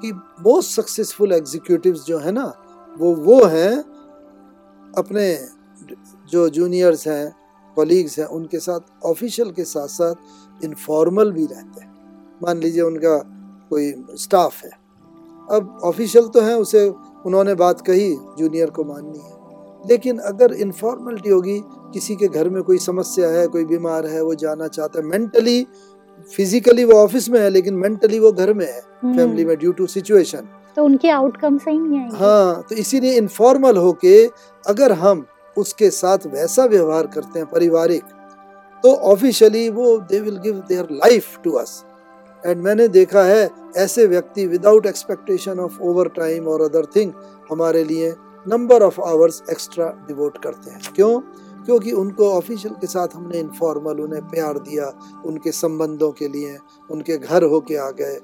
कि 0.02 0.12
बहुत 0.40 0.64
सक्सेसफुल 0.64 1.32
एग्जीक्यूटिव्स 1.32 2.04
जो 2.06 2.18
है 2.18 2.32
ना 2.32 2.52
वो 2.98 3.14
वो 3.14 3.44
हैं 3.44 3.78
अपने 4.98 5.48
जो 6.30 6.48
जूनियर्स 6.48 7.08
हैं 7.08 7.34
कॉलीग्स 7.76 8.18
हैं 8.18 8.26
उनके 8.26 8.58
साथ 8.58 8.80
ऑफिशियल 9.04 9.50
के 9.50 9.64
साथ 9.64 9.88
साथ 9.88 10.14
इनफॉर्मल 10.64 11.32
भी 11.32 11.46
रहते 11.46 11.80
हैं। 11.80 11.92
मान 12.42 12.58
लीजिए 12.58 12.82
उनका 12.82 13.18
कोई 13.70 14.04
स्टाफ 14.14 14.64
है। 14.64 14.70
अब 15.50 15.80
ऑफिशियल 15.84 16.28
तो 16.28 16.40
है 16.40 16.58
उसे 16.58 16.88
उन्होंने 17.26 17.54
बात 17.54 17.80
कही 17.80 18.16
जूनियर 18.38 18.70
को 18.70 18.84
माननी 18.84 19.18
है। 19.18 19.42
लेकिन 19.88 20.18
अगर 20.18 20.52
इनफॉर्मलिटी 20.52 21.30
होगी 21.30 21.62
किसी 21.92 22.16
के 22.16 22.28
घर 22.28 22.48
में 22.48 22.62
कोई 22.62 22.78
समस्या 22.78 23.28
है 23.28 23.46
कोई 23.46 23.64
बीमार 23.64 24.06
है 24.06 24.22
वो 24.22 24.34
जाना 24.34 24.68
चाहता 24.68 24.98
है 24.98 25.04
मेंटली 25.06 25.66
फिजिकली 26.36 26.84
वो 26.84 26.92
ऑफ़िस 26.92 27.28
में 27.30 27.40
है 27.40 27.50
लेकिन 27.50 27.74
मेंटली 27.74 28.18
वो 28.18 28.32
घर 28.32 28.52
में 28.54 28.66
है 28.66 28.80
हम्म, 29.02 29.16
फैमिली 29.16 29.44
में 29.44 29.56
ड्यू 29.58 29.72
टू 29.72 29.86
सिचुएशन 29.86 30.48
तो 30.76 30.84
उनके 30.84 31.10
आउटकम 31.10 31.58
सही 31.58 31.78
नहीं 31.78 32.00
आएँगे। 32.00 32.16
हाँ 32.16 32.62
तो 32.68 32.74
इसीलिए 32.74 33.16
इनफॉर्मल 33.16 33.76
होके 33.76 34.26
अगर 34.64 34.92
हम 34.92 35.26
उसके 35.56 35.90
साथ 35.90 36.18
वैसा 36.26 36.64
व्यवहार 36.64 37.06
करते 37.06 37.38
हैं 37.38 37.48
पारिवारिक 37.50 38.02
तो 38.84 38.94
ऑफिशियली 38.94 39.68
वो 39.68 39.98
they 39.98 40.20
will 40.20 40.36
give 40.36 40.54
their 40.68 40.88
life 40.92 41.38
to 41.44 41.50
us 41.52 41.84
and 42.46 42.62
मैंने 42.62 42.88
देखा 42.88 43.22
है 43.22 43.50
ऐसे 43.76 44.06
व्यक्ति 44.06 44.46
without 44.46 44.86
expectation 44.86 45.60
of 45.60 45.80
over 45.80 46.08
time 46.08 46.46
और 46.48 46.62
अदर 46.62 46.86
थिंग 46.96 47.12
हमारे 47.50 47.84
लिए 47.84 48.14
number 48.48 48.82
of 48.82 49.00
hours 49.00 49.42
extra 49.50 49.86
devote 50.08 50.42
करते 50.42 50.70
हैं। 50.70 50.80
क्यों? 50.96 51.20
क्योंकि 51.66 51.92
उनको 51.92 52.30
ऑफिशियल 52.30 52.74
के 52.74 52.86
साथ 52.86 53.14
हमने 53.14 53.38
इनफॉर्मल 53.38 54.00
उन्हें 54.00 54.22
प्यार 54.28 54.58
दिया 54.58 54.86
उनके 55.26 55.52
संबंधों 55.52 56.10
के 56.12 56.28
लिए 56.28 56.58
उनके 56.90 57.16
घर 57.18 57.44
होके 57.44 57.76
आ 57.76 57.90
गए 57.90 58.20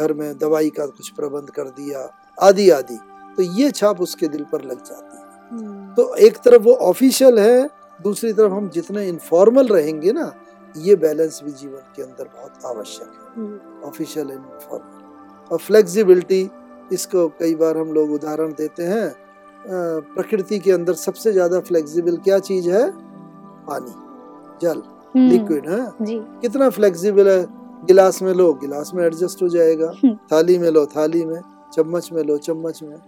घर 0.00 0.12
में 0.12 0.38
दवाई 0.38 0.70
का 0.70 0.86
कुछ 0.86 1.08
प्रबंध 1.10 1.50
कर 1.50 1.68
दिया 1.70 2.08
आदि 2.38 2.68
आदि। 2.70 2.98
तो 3.36 3.42
ये 3.42 3.70
छाप 3.70 4.00
उसके 4.00 4.28
दिल 4.28 4.44
पर 4.52 4.62
लग 4.62 4.82
जाती 4.84 5.16
है। 5.16 5.24
हम्म, 5.50 5.94
तो 5.94 6.14
एक 6.16 6.36
तरफ़ 6.36 6.62
वो 6.62 6.74
ऑफिशियल 6.74 7.38
है 7.38 7.68
दूसरी 8.00 8.32
तरफ़ 8.32 8.52
हम 8.52 8.68
जितने 8.68 9.06
इनफॉर्मल 9.08 9.68
रहेंगे 9.68 10.12
ना 10.12 10.32
ये 10.74 10.96
बैलेंस 10.96 11.40
भी 11.44 11.52
जीवन 11.52 11.92
के 11.96 12.02
अंदर 12.02 12.24
बहुत 12.36 12.64
आवश्यक 12.66 13.08
है। 13.08 13.88
ऑफिशियल 13.88 14.30
एंड 14.30 14.38
इनफॉर्मल 14.38 15.48
और 15.52 15.58
फ्लेक्सिबिलिटी 15.58 16.48
इसको 16.92 17.28
कई 17.40 17.54
बार 17.54 17.78
हम 17.78 17.92
लोग 17.92 18.10
उदाहरण 18.12 18.52
देते 18.52 18.82
हैं 18.82 19.25
प्रकृति 19.68 20.58
के 20.58 20.72
अंदर 20.72 20.92
सबसे 20.92 21.32
ज़्यादा 21.32 21.60
फ्लेक्सिबल 21.60 22.16
क्या 22.16 22.38
चीज़ 22.38 22.70
है? 22.70 22.92
पानी। 23.66 23.94
जल। 24.62 24.82
हम्म, 25.16 25.30
लिक्विड 25.30 25.68
है? 25.68 25.92
जी। 26.02 26.14
कितना 26.14 26.70
फ्लेक्सिबल 26.70 27.28
है? 27.28 27.46
गिलास 27.86 28.22
में 28.22 28.34
लो 28.34 28.52
गिलास 28.52 28.92
में 28.94 29.04
एडजस्ट 29.04 29.42
हो 29.42 29.48
जाएगा। 29.48 29.92
हम्म। 30.04 30.18
थाली 30.32 30.58
में 30.58 30.70
लो 30.70 30.86
थाली 30.86 31.24
में 31.24 31.40
चम्मच 31.74 32.10
में 32.12 32.22
लो 32.22 32.36
चम्मच 32.36 32.82
में। 32.82 32.98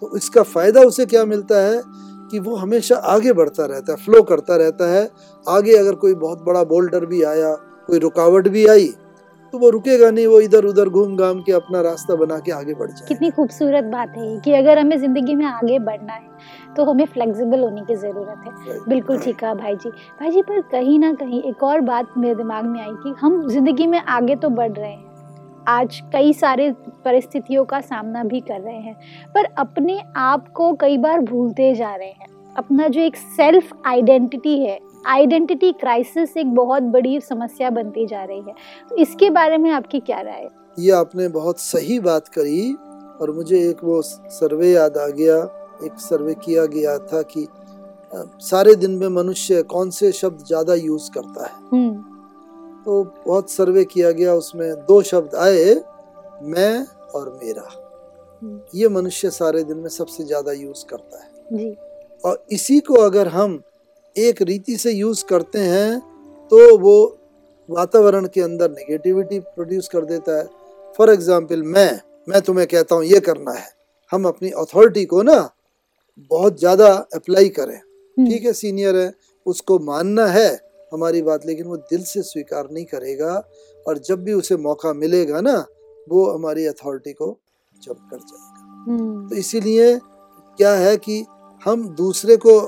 तो 0.00 0.16
इसका 0.16 0.42
फ़ायदा 0.42 0.80
उसे 0.80 1.06
क्या 1.06 1.24
मिलता 1.24 1.60
है? 1.60 1.82
कि 2.30 2.38
वो 2.38 2.56
हमेशा 2.56 2.96
आगे 2.96 3.32
बढ़ता 3.32 3.64
रहता 3.64 3.92
है 3.92 4.04
फ्लो 4.04 4.22
करता 4.22 4.56
रहता 4.56 4.90
है। 4.92 5.10
आगे 5.48 5.76
अगर 5.76 5.94
कोई 5.94 6.14
बहुत 6.14 6.42
बड़ा 6.42 6.64
बोल्डर 6.64 7.06
भी 7.06 7.22
आया 7.22 7.54
कोई 7.86 7.98
रुकावट 7.98 8.48
भी 8.48 8.66
आई 8.66 8.94
तो 9.52 9.58
वो 9.58 9.68
रुकेगा 9.70 10.10
नहीं 10.10 10.26
वो 10.26 10.40
इधर 10.40 10.64
उधर 10.64 10.88
घूम 10.88 11.16
घाम 11.16 11.40
के 11.42 11.52
अपना 11.52 11.80
रास्ता 11.82 12.14
बना 12.16 12.38
के 12.38 12.52
आगे 12.52 12.74
बढ़ 12.74 12.90
जाए 12.90 13.06
कितनी 13.08 13.30
खूबसूरत 13.30 13.84
बात 13.92 14.16
है 14.16 14.38
कि 14.40 14.52
अगर 14.54 14.78
हमें 14.78 14.96
ज़िंदगी 14.98 15.34
में 15.34 15.44
आगे 15.46 15.78
बढ़ना 15.80 16.12
है 16.12 16.74
तो 16.76 16.84
हमें 16.84 17.04
फ्लेक्सिबल 17.06 17.60
होने 17.60 17.80
की 17.82 17.94
ज़रूरत 17.96 18.44
है। 18.46 18.78
बिल्कुल 18.88 19.18
ठीक 19.18 19.36
कहा 19.38 19.54
भाई 19.54 19.76
जी 19.76 19.90
भाई 20.20 20.30
जी 20.30 20.42
पर 20.42 20.60
कहीं 20.70 20.98
ना 20.98 21.12
कहीं 21.14 21.42
एक 21.42 21.62
और 21.62 21.80
बात 21.82 22.16
मेरे 22.18 22.34
दिमाग 22.34 22.64
में 22.64 22.80
आई 22.80 22.92
कि 23.02 23.14
हम 23.20 23.46
ज़िंदगी 23.48 23.86
में 23.86 23.98
आगे 23.98 24.36
तो 24.36 24.48
बढ़ 24.50 24.72
रहे 24.72 24.90
हैं 24.90 25.10
आज 25.68 26.00
कई 26.12 26.32
सारे 26.32 26.70
परिस्थितियों 27.04 27.64
का 27.64 27.80
सामना 27.80 28.22
भी 28.24 28.40
कर 28.40 28.60
रहे 28.60 28.78
हैं 28.78 28.94
पर 29.34 29.44
अपने 29.58 30.00
आप 30.16 30.48
को 30.52 30.72
कई 30.74 30.96
बार 30.98 31.20
भूलते 31.22 31.74
जा 31.74 31.94
रहे 31.94 32.08
हैं। 32.08 32.26
अपना 32.56 32.88
जो 32.88 33.00
एक 33.00 33.16
सेल्फ 33.16 33.72
आइडेंटिटी 33.86 34.58
है 34.58 34.78
आइडेंटिटी 35.06 35.72
क्राइसिस 35.72 36.36
एक 36.36 36.54
बहुत 36.54 36.82
बड़ी 36.92 37.20
समस्या 37.20 37.70
बनती 37.70 38.06
जा 38.06 38.22
रही 38.24 38.40
है। 38.40 38.54
तो 38.90 38.96
इसके 38.96 39.30
बारे 39.30 39.58
में 39.58 39.70
आपकी 39.70 40.00
क्या 40.00 40.20
राय 40.20 40.48
ये 40.78 40.90
आपने 40.92 41.28
बहुत 41.28 41.58
सही 41.60 41.98
बात 42.00 42.28
करी 42.28 42.72
और 43.20 43.30
मुझे 43.30 43.58
एक 43.68 43.82
वो 43.84 44.00
सर्वे 44.02 44.70
याद 44.70 44.96
आ 44.98 45.06
गया 45.08 45.36
एक 45.84 45.98
सर्वे 46.00 46.34
किया 46.34 46.64
गया 46.66 46.96
था 46.98 47.22
कि 47.32 47.46
सारे 48.42 48.74
दिन 48.74 48.90
में 48.90 49.08
मनुष्य 49.08 49.62
कौन 49.64 49.90
से 49.90 50.10
शब्द 50.12 50.44
ज़्यादा 50.46 50.74
यूज़ 50.74 51.10
करता 51.10 51.46
है। 51.46 51.52
हम्म। 51.72 51.92
तो 52.84 53.02
बहुत 53.26 53.50
सर्वे 53.50 53.84
किया 53.84 54.10
गया 54.10 54.34
उसमें 54.34 54.72
दो 54.86 55.00
शब्द 55.02 55.34
आए 55.34 55.74
मैं 56.44 56.86
और 57.14 57.28
मेरा। 57.42 57.68
हम्म। 58.42 58.60
ये 58.74 58.88
मनुष्य 58.88 59.30
सारे 59.30 59.62
दिन 59.64 59.76
में 59.76 59.88
सबसे 59.88 60.24
ज़्यादा 60.24 60.52
यूज़ 60.52 60.84
करता 60.86 61.22
है। 61.22 61.30
जी। 61.52 61.74
और 62.24 62.44
इसी 62.52 62.78
को 62.80 62.94
अगर 62.94 63.28
हम 63.28 63.62
एक 64.16 64.42
रीति 64.42 64.76
से 64.76 64.92
यूज़ 64.92 65.24
करते 65.24 65.58
हैं 65.58 65.98
तो 66.52 66.76
वो 66.78 66.96
वातावरण 67.68 68.26
के 68.26 68.40
अंदर 68.40 68.70
नेगेटिविटी 68.70 69.38
प्रोड्यूस 69.40 69.88
कर 69.88 70.04
देता 70.04 70.38
है। 70.38 70.44
फॉर 70.98 71.10
एग्ज़ाम्पल 71.10 71.62
मैं 71.64 72.00
मैं 72.28 72.40
तुम्हें 72.42 72.66
कहता 72.66 72.94
हूँ 72.94 73.04
ये 73.04 73.20
करना 73.20 73.52
है। 73.52 73.68
हम 74.12 74.24
अपनी 74.26 74.50
अथॉरिटी 74.52 75.04
को 75.04 75.22
ना 75.22 75.38
बहुत 76.30 76.58
ज़्यादा 76.58 76.88
अप्लाई 77.14 77.48
करें। 77.50 77.76
हम्म, 77.76 78.26
ठीक 78.26 78.44
है 78.44 78.52
सीनियर 78.52 78.96
है 78.96 79.12
उसको 79.46 79.78
मानना 79.80 80.26
है 80.28 80.50
हमारी 80.92 81.22
बात 81.22 81.46
लेकिन 81.46 81.66
वो 81.66 81.76
दिल 81.76 82.02
से 82.04 82.22
स्वीकार 82.22 82.68
नहीं 82.70 82.84
करेगा 82.84 83.32
और 83.86 83.98
जब 83.98 84.22
भी 84.24 84.32
उसे 84.32 84.56
मौका 84.58 84.92
मिलेगा 84.94 85.40
ना 85.40 85.54
वो 86.06 86.28
हमारी 86.30 86.66
अथॉरिटी 86.66 87.12
को 87.12 87.36
जब 87.76 87.94
कर 88.10 88.16
जाएगा। 88.18 88.84
हम्म, 88.86 89.28
तो 89.28 89.36
इसीलिए 89.36 89.98
क्या 90.58 90.74
है 90.74 90.96
कि 90.98 91.24
हम 91.66 91.88
दूसरे 91.96 92.36
को 92.36 92.60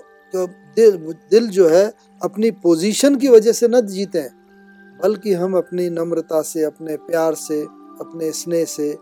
दिल 0.76 0.97
दिल 1.31 1.49
जो 1.49 1.69
है, 1.69 1.93
अपनी 2.23 2.50
पोजीशन 2.50 3.16
की 3.16 3.28
वजह 3.28 3.52
से 3.52 3.69
न 3.69 3.81
जीते 3.87 4.28
बल्कि 5.00 5.33
हम 5.33 5.57
अपनी 5.57 5.88
नम्रता 5.90 6.40
से, 6.43 6.64
अपने 6.64 6.97
प्यार 6.99 7.35
से, 7.35 7.61
अपने 8.00 8.31
स्नेह 8.33 8.64
से 8.66 8.97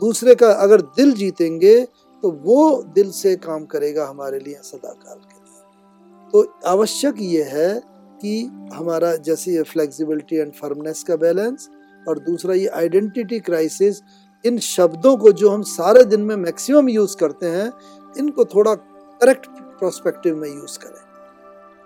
दूसरे 0.00 0.34
का 0.34 0.50
अगर 0.54 0.80
दिल 0.96 1.12
जीतेंगे 1.12 1.80
तो 2.22 2.30
वो 2.42 2.82
दिल 2.94 3.10
से 3.10 3.34
काम 3.36 3.64
करेगा 3.64 4.06
हमारे 4.06 4.38
लिए 4.38 4.58
सदाकाल 4.62 5.16
के 5.16 5.34
लिए। 5.34 6.30
तो 6.32 6.42
आवश्यक 6.66 7.14
ये 7.20 7.42
है 7.42 7.74
कि 8.20 8.42
हमारा 8.74 9.14
जैसे 9.18 9.52
ये 9.52 9.62
फ्लेक्सिबिलिटी 9.62 10.36
एंड 10.36 10.52
फर्मनेस 10.52 11.02
का 11.02 11.16
बैलेंस 11.16 11.68
और 12.06 12.18
दूसरा 12.18 12.54
ये 12.54 12.66
आइडेंटिटी 12.76 13.40
क्राइसिस 13.40 14.00
इन 14.44 14.58
शब्दों 14.58 15.16
को 15.16 15.32
जो 15.32 15.50
हम 15.50 15.62
सारे 15.68 16.04
दिन 16.04 16.20
में 16.20 16.36
मैक्सिमम 16.36 16.88
यूज़ 16.88 17.16
करते 17.16 17.46
हैं, 17.46 17.72
इनको 18.18 18.44
थोड़ा 18.44 18.74
करेक्ट 18.74 19.46
प्रोस्पेक्टिव 19.78 20.36
में 20.36 20.48
यूज़ 20.48 20.78
करें। 20.78 21.01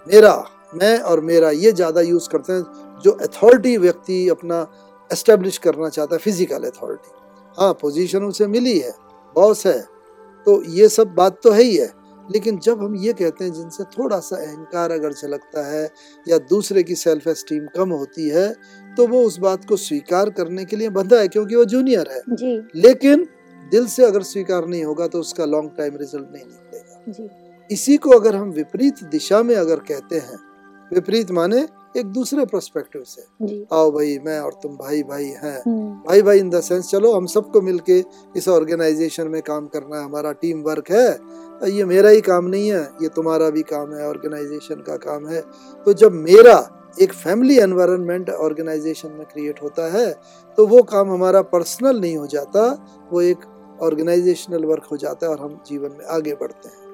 मेरा 0.06 0.34
मैं 0.75 0.98
और 1.00 1.20
मेरा 1.22 1.50
ये 1.52 1.72
ज़्यादा 1.72 2.00
यूज़ 2.02 2.28
करते 2.28 2.52
हैं 2.52 3.00
जो 3.04 3.10
अथॉरिटी 3.22 3.76
व्यक्ति 3.78 4.28
अपना 4.28 4.66
एस्टेब्लिश 5.10 5.58
करना 5.58 5.88
चाहता 5.88 6.14
है 6.14 6.18
फ़िज़िकल 6.20 6.64
अथॉरिटी 6.64 7.10
हाँ 7.58 7.72
पोजीशन 7.72 8.25
उसे 8.25 8.46
मिली 8.46 8.78
है 8.78 8.92
बॉस 9.36 9.66
है 9.66 9.80
तो 10.46 10.62
ये 10.70 10.88
सब 10.88 11.14
बात 11.14 11.40
तो 11.42 11.50
है 11.50 11.62
ही 11.62 11.76
है। 11.76 11.90
लेकिन 12.28 12.58
जब 12.58 12.82
हम 12.82 12.94
ये 12.96 13.12
कहते 13.12 13.44
हैं 13.44 13.52
जिनसे 13.52 13.84
थोड़ा 13.92 14.18
सा 14.20 14.36
अहंकार 14.36 14.90
अगर 14.90 15.12
झलकता 15.12 15.66
है 15.66 15.84
या 16.26 16.38
दूसरे 16.50 16.82
की 16.82 16.94
सेल्फ 16.94 17.26
एस्टीम 17.28 17.66
कम 17.76 17.90
होती 17.92 18.28
है 18.28 18.48
तो 18.96 19.06
वो 19.06 19.22
उस 19.22 19.38
बात 19.38 19.64
को 19.64 19.76
स्वीकार 19.78 20.30
करने 20.30 20.64
के 20.64 20.76
लिए 20.76 20.88
बंधा 20.90 21.20
है 21.20 21.28
क्योंकि 21.28 21.56
वो 21.56 21.64
जूनियर 21.66 22.10
है। 22.10 22.20
जी। 22.30 22.80
लेकिन 22.80 23.26
दिल 23.72 23.86
से 23.86 24.04
अगर 24.04 24.22
स्वीकार 24.25 24.66
नहीं 24.66 24.84
होगा 24.84 25.06
तो 25.06 25.20
उसका 25.20 25.44
लॉन्ग 25.44 25.70
टाइम 25.78 25.96
रिज़ल्ट 25.96 26.28
नहीं 26.32 26.44
निकलेगा। 26.44 27.12
जी। 27.12 27.28
इसी 27.70 27.96
को 27.96 28.11
अगर 28.11 28.37
हम 28.37 28.50
विपरीत 28.50 29.02
दिशा 29.04 29.42
में 29.42 29.54
अगर 29.56 29.76
कहते 29.88 30.18
हैं 30.18 30.38
विपरीत 30.90 31.30
माने 31.30 31.66
एक 31.96 32.06
दूसरे 32.06 32.44
पर्सपेक्टिव 32.46 33.02
से। 33.02 33.23
आओ 33.73 33.90
भाई 33.90 34.18
मैं 34.25 34.38
और 34.40 34.52
तुम 34.62 34.76
भाई 34.76 35.02
भाई 35.02 35.25
हैं। 35.25 35.58
हम्म, 35.58 35.90
भाई 36.08 36.23
भाई 36.23 36.38
इन 36.38 36.50
द 36.50 36.61
सेंस 36.61 36.90
चलो 36.90 37.12
हम 37.12 37.26
सबको 37.26 37.61
मिलके 37.61 37.99
इस 38.37 38.49
ऑर्गेनाइजेशन 38.49 39.28
में 39.28 39.40
काम 39.42 39.66
करना 39.66 39.99
है 39.99 40.04
हमारा 40.04 40.32
टीम 40.32 40.62
वर्क 40.62 40.90
है 40.90 41.70
ये 41.70 41.85
मेरा 41.85 42.11
ही 42.11 42.20
काम 42.20 42.46
नहीं 42.46 42.70
है 42.73 42.82
ये 43.02 43.08
तुम्हारा 43.08 43.50
भी 43.50 43.62
काम 43.62 43.94
है 43.94 44.08
ऑर्गेनाइजेशन 44.08 44.82
का 44.87 44.96
काम 44.96 45.26
है। 45.28 45.40
तो 45.87 45.92
जब 45.94 46.12
मेरा 46.12 46.56
एक 47.00 47.12
फैमिली 47.14 47.58
एनवायरनमेंट 47.58 48.30
ऑर्गेनाइजेशन 48.30 49.12
में 49.12 49.26
क्रिएट 49.26 49.62
होता 49.62 49.92
है 49.92 50.11
तो 50.58 50.66
वो 50.66 50.82
काम 50.82 51.11
हमारा 51.11 51.42
पर्सनल 51.50 52.00
नहीं 52.00 52.16
हो 52.16 52.26
जाता 52.26 52.70
वो 53.12 53.20
एक 53.23 53.46
ऑर्गेनाइजेशनल 53.82 54.64
वर्क 54.64 54.85
हो 54.92 54.96
जाता 54.96 55.26
है 55.26 55.32
और 55.32 55.40
हम 55.40 55.62
जीवन 55.66 55.96
में 55.99 56.04
आगे 56.06 56.35
बढ़ते 56.35 56.68
हैं। 56.68 56.86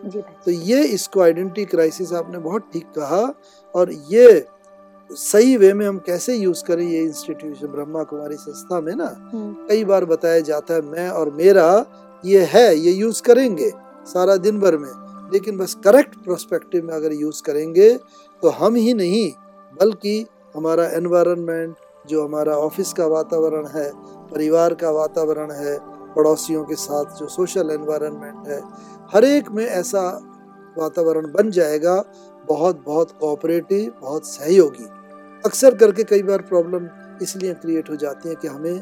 तो 0.44 0.50
ये 0.50 0.82
इसको 0.84 1.20
आइडेंटिटी 1.20 1.64
क्राइसिस 1.64 2.12
आपने 2.12 2.38
बहुत 2.38 2.68
ठीक 2.72 2.86
कहा 2.98 3.22
और 3.74 3.92
ये 4.10 4.46
सही 5.10 5.56
वे 5.56 5.72
में 5.74 5.86
हम 5.86 5.98
कैसे 5.98 6.36
यूज़ 6.36 6.64
करें 6.64 6.84
ये 6.88 7.02
इंस्टीट्यूशन 7.02 7.66
ब्रह्मा 7.66 8.02
कुमारी 8.02 8.36
संस्था 8.36 8.80
में 8.80 8.94
ना? 8.96 9.30
हम्म, 9.32 9.66
कई 9.68 9.84
बार 9.84 10.04
बताया 10.04 10.40
जाता 10.40 10.74
है 10.74 10.80
मैं 10.82 11.08
और 11.10 11.30
मेरा 11.30 11.84
ये 12.24 12.44
है 12.44 12.76
ये 12.76 12.92
यूज़ 12.92 13.22
करेंगे 13.22 13.70
सारा 14.06 14.36
दिन 14.36 14.60
भर 14.60 14.76
में। 14.76 14.90
लेकिन 15.32 15.56
बस 15.56 15.74
करेक्ट 15.74 16.16
प्रोस्पेक्टिव 16.24 16.84
में 16.86 16.94
अगर 16.94 17.12
यूज़ 17.12 17.42
करेंगे 17.42 17.90
तो 18.42 18.48
हम 18.48 18.74
ही 18.74 18.94
नहीं 18.94 19.30
बल्कि 19.80 20.26
हमारा 20.56 20.84
एनवायरनमेंट 20.86 21.74
जो 22.08 22.24
हमारा 22.26 22.56
ऑफ़िस 22.56 22.92
का 22.92 23.06
वातावरण 23.06 23.66
है 23.66 23.90
परिवार 24.32 24.74
का 24.74 24.90
वातावरण 24.90 25.50
है 25.50 25.91
पड़ोसियों 26.16 26.64
के 26.64 26.74
साथ 26.76 27.18
जो 27.18 27.26
सोशल 27.28 27.70
एनवायरनमेंट 27.70 28.48
है 28.48 28.60
हर 29.14 29.24
एक 29.24 29.50
में 29.50 29.64
ऐसा 29.66 30.02
वातावरण 30.78 31.30
बन 31.32 31.50
जाएगा 31.50 31.94
बहुत 32.48 32.82
बहुत 32.86 33.10
कोऑपरेटिव 33.20 33.92
बहुत 34.00 34.26
सहयोगी। 34.26 34.84
अक्सर 35.44 35.74
करके 35.74 36.04
कई 36.04 36.22
बार 36.22 36.42
प्रॉब्लम 36.42 36.88
इसलिए 37.22 37.54
क्रिएट 37.54 37.90
हो 37.90 37.96
जाती 37.96 38.28
है 38.28 38.34
कि 38.34 38.48
हमें 38.48 38.78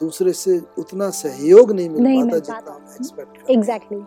दूसरे 0.00 0.32
से 0.32 0.60
उतना 0.78 1.08
सहयोग 1.12 1.72
नहीं 1.72 1.88
मिल 1.90 2.02
नहीं 2.02 2.22
पाता 2.22 2.38
जितना 2.38 2.72
हम 2.72 2.84
एक्सपेक्ट 2.94 3.36
करते 3.36 3.52
हैं। 3.52 3.58
एग्जैक्टली 3.58 4.00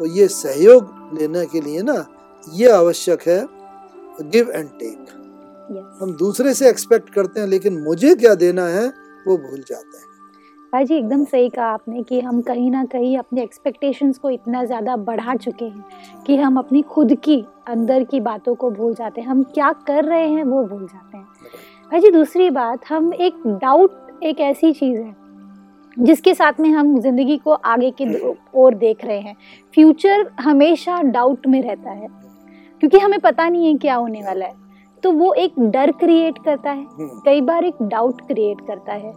तो 0.00 0.06
ये 0.16 0.28
सहयोग 0.30 1.18
लेने 1.18 1.44
के 1.46 1.60
लिए 1.60 1.82
ना 1.82 2.04
ये 2.44 2.70
आवश्यक 2.70 3.22
है 3.28 3.40
गिव 4.22 4.50
एंड 4.50 4.68
टेक 4.78 5.18
हम 6.00 6.16
दूसरे 6.16 6.54
से 6.54 6.68
एक्सपेक्ट 6.68 7.12
करते 7.14 7.40
हैं 7.40 7.46
लेकिन 7.46 7.82
मुझे 7.82 8.14
क्या 8.14 8.34
देना 8.36 8.66
है 8.68 8.86
वो 9.26 9.36
भूल 9.38 9.62
जाते 9.68 9.98
हैं। 9.98 10.11
भाई 10.72 10.84
जी, 10.84 10.94
एकदम 10.94 11.24
सही 11.24 11.48
कहा 11.48 11.66
आपने 11.66 12.02
कि 12.02 12.20
हम 12.20 12.40
कहीं 12.42 12.70
ना 12.70 12.84
कहीं 12.84 13.16
अपने 13.18 13.42
एक्सपेक्टेशंस 13.42 14.18
को 14.18 14.30
इतना 14.30 14.64
ज़्यादा 14.64 14.94
बढ़ा 14.98 15.34
चुके 15.36 15.64
हैं 15.64 15.84
कि 16.26 16.36
हम 16.36 16.56
अपनी 16.58 16.80
खुद 16.82 17.12
की, 17.14 17.36
अंदर 17.68 18.04
की 18.04 18.20
बातों 18.20 18.54
को 18.54 18.70
भूल 18.70 18.94
जाते 18.94 19.20
हैं। 19.20 19.28
हम 19.28 19.42
क्या 19.44 19.72
कर 19.86 20.04
रहे 20.04 20.28
हैं 20.28 20.44
वो 20.44 20.62
भूल 20.64 20.86
जाते 20.86 21.16
हैं। 21.16 21.24
भाई 21.90 22.00
जी, 22.00 22.10
दूसरी 22.10 22.48
बात, 22.50 22.86
हम 22.88 23.12
एक 23.14 23.42
डाउट 23.46 24.22
एक 24.22 24.40
ऐसी 24.40 24.72
चीज़ 24.72 25.00
है, 25.00 25.14
जिसके 25.96 26.34
साथ 26.34 26.60
में 26.60 26.70
हम 26.70 26.98
ज़िंदगी 27.00 27.36
को 27.36 27.52
आगे 27.52 27.90
की 27.92 28.06
ओर 28.54 28.74
देख 28.76 29.04
रहे 29.04 29.20
हैं। 29.20 29.36
फ्यूचर 29.74 30.28
हमेशा 30.40 31.00
डाउट 31.02 31.46
में 31.46 31.60
रहता 31.62 31.90
है, 31.90 32.08
क्योंकि 32.82 32.98
हमें 32.98 33.18
पता 33.20 33.48
नहीं 33.48 33.66
है 33.66 33.76
क्या 33.76 33.94
होने 33.94 34.22
वाला 34.22 34.46
है। 34.46 34.61
तो 35.02 35.10
वो 35.12 35.32
एक 35.34 35.54
डर 35.60 35.90
क्रिएट 35.94 36.38
करता 36.44 36.70
है। 36.70 36.84
हम्म, 36.84 37.20
कई 37.24 37.40
बार 37.40 37.64
एक 37.64 37.82
डाउट 37.82 38.20
क्रिएट 38.26 38.60
करता 38.66 38.92
है। 38.92 39.12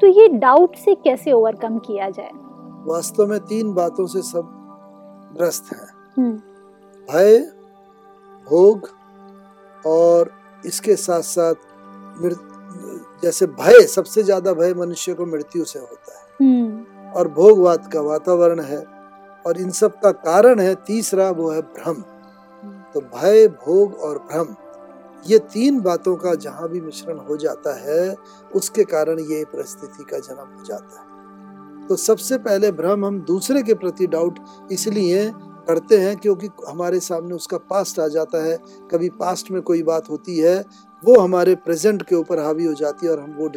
तो 0.00 0.06
ये 0.08 0.28
डाउट 0.28 0.76
से 0.76 0.94
कैसे 0.94 1.32
ओवरकम 1.32 1.78
किया 1.78 2.08
जाए? 2.10 2.30
वास्तव 2.86 3.26
में 3.26 3.38
तीन 3.40 3.72
बातों 3.74 4.06
से 4.06 4.22
सब 4.22 4.48
ग्रस्त 5.36 5.72
हैं। 5.74 5.88
हम्म, 6.16 6.32
भय 7.08 7.38
भोग 8.46 8.88
और 9.84 10.30
इसके 10.64 10.96
साथ 10.96 11.22
साथ 11.22 11.54
जैसे 13.22 13.46
भय 13.46 13.80
सबसे 13.86 14.22
ज़्यादा 14.22 14.52
भय 14.52 14.74
मनुष्य 14.74 15.14
को 15.14 15.26
मृत्यु 15.26 15.64
से 15.64 15.78
होता 15.78 16.12
है। 16.12 16.24
हम्म, 16.40 17.10
और 17.12 17.28
भोगवाद 17.28 17.90
का 17.92 18.00
वातावरण 18.02 18.60
है 18.60 18.84
और 19.44 19.60
इन 19.60 19.70
सब 19.70 19.98
का 20.00 20.10
कारण 20.12 20.60
है 20.60 20.74
तीसरा 20.86 21.30
वो 21.30 21.50
है 21.50 21.60
भ्रम। 21.62 22.02
तो 22.94 23.00
भय 23.14 23.46
भोग 23.48 23.94
और 24.00 24.18
भ्रम 24.30 24.54
ये 25.26 25.38
तीन 25.52 25.80
बातों 25.80 26.14
का 26.16 26.34
जहाँ 26.34 26.68
भी 26.68 26.80
मिश्रण 26.80 27.18
हो 27.18 27.36
जाता 27.36 27.74
है 27.80 28.14
उसके 28.54 28.84
कारण 28.84 29.18
ये 29.20 29.44
परिस्थिति 29.46 30.04
का 30.04 30.18
जन्म 30.18 30.56
हो 30.58 30.64
जाता 30.64 31.00
है। 31.00 31.86
तो 31.86 31.96
सबसे 31.96 32.38
पहले 32.38 32.70
भ्रम 32.72 33.04
हम 33.04 33.20
दूसरे 33.22 33.62
के 33.62 33.74
प्रति 33.74 34.06
डाउट 34.06 34.38
इसलिए 34.72 35.30
करते 35.68 35.96
हैं 35.98 36.16
क्योंकि 36.16 36.48
हमारे 36.68 37.00
सामने 37.00 37.34
उसका 37.34 37.58
पास्ट 37.70 37.98
आ 38.00 38.06
जाता 38.08 38.42
है। 38.44 38.56
कभी 38.90 39.08
पास्ट 39.20 39.50
में 39.50 39.60
कोई 39.62 39.82
बात 39.82 40.10
होती 40.10 40.38
है 40.38 40.58
वो 41.02 41.18
हमारे 41.20 41.54
प्रेजेंट 41.56 42.02
के 42.02 42.14
ऊपर 42.14 42.38
हावी 42.38 42.64
हो 42.64 42.74
जाती 42.74 43.06
है 43.06 43.12
और 43.12 43.20
हम 43.20 43.34
वो 43.38 43.48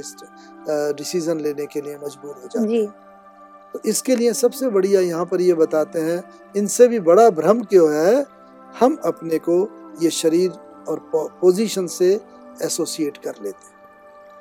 डिसीज़न 0.94 1.40
लेने 1.40 1.66
के 1.66 1.82
लिए 1.82 1.98
मजबूर 1.98 2.32
हो 2.34 2.48
जाते 2.48 2.74
हैं। 2.74 2.88
तो 3.74 3.80
इसके 3.86 4.16
लिए 4.16 4.34
सबसे 4.34 4.70
बढ़िया 4.70 5.02
यहाँ 5.02 5.26
पर 5.26 5.42
ये 5.42 5.54
बताते 5.54 6.00
हैं 6.00 6.24
इनसे 6.56 6.88
भी 6.88 7.00
बड़ा 7.02 7.30
भ्रम 7.32 7.62
क्यों 7.64 7.92
है? 7.94 8.26
हम 8.74 8.98
अपने 9.06 9.38
को 9.40 9.68
ये 10.02 10.10
शरीर 10.12 10.50
और 10.88 11.00
पोजीशन 11.14 11.88
से 11.88 12.14
एसोसिएट 12.64 13.18
कर 13.18 13.36
लेते 13.44 13.66
हैं। 13.66 13.78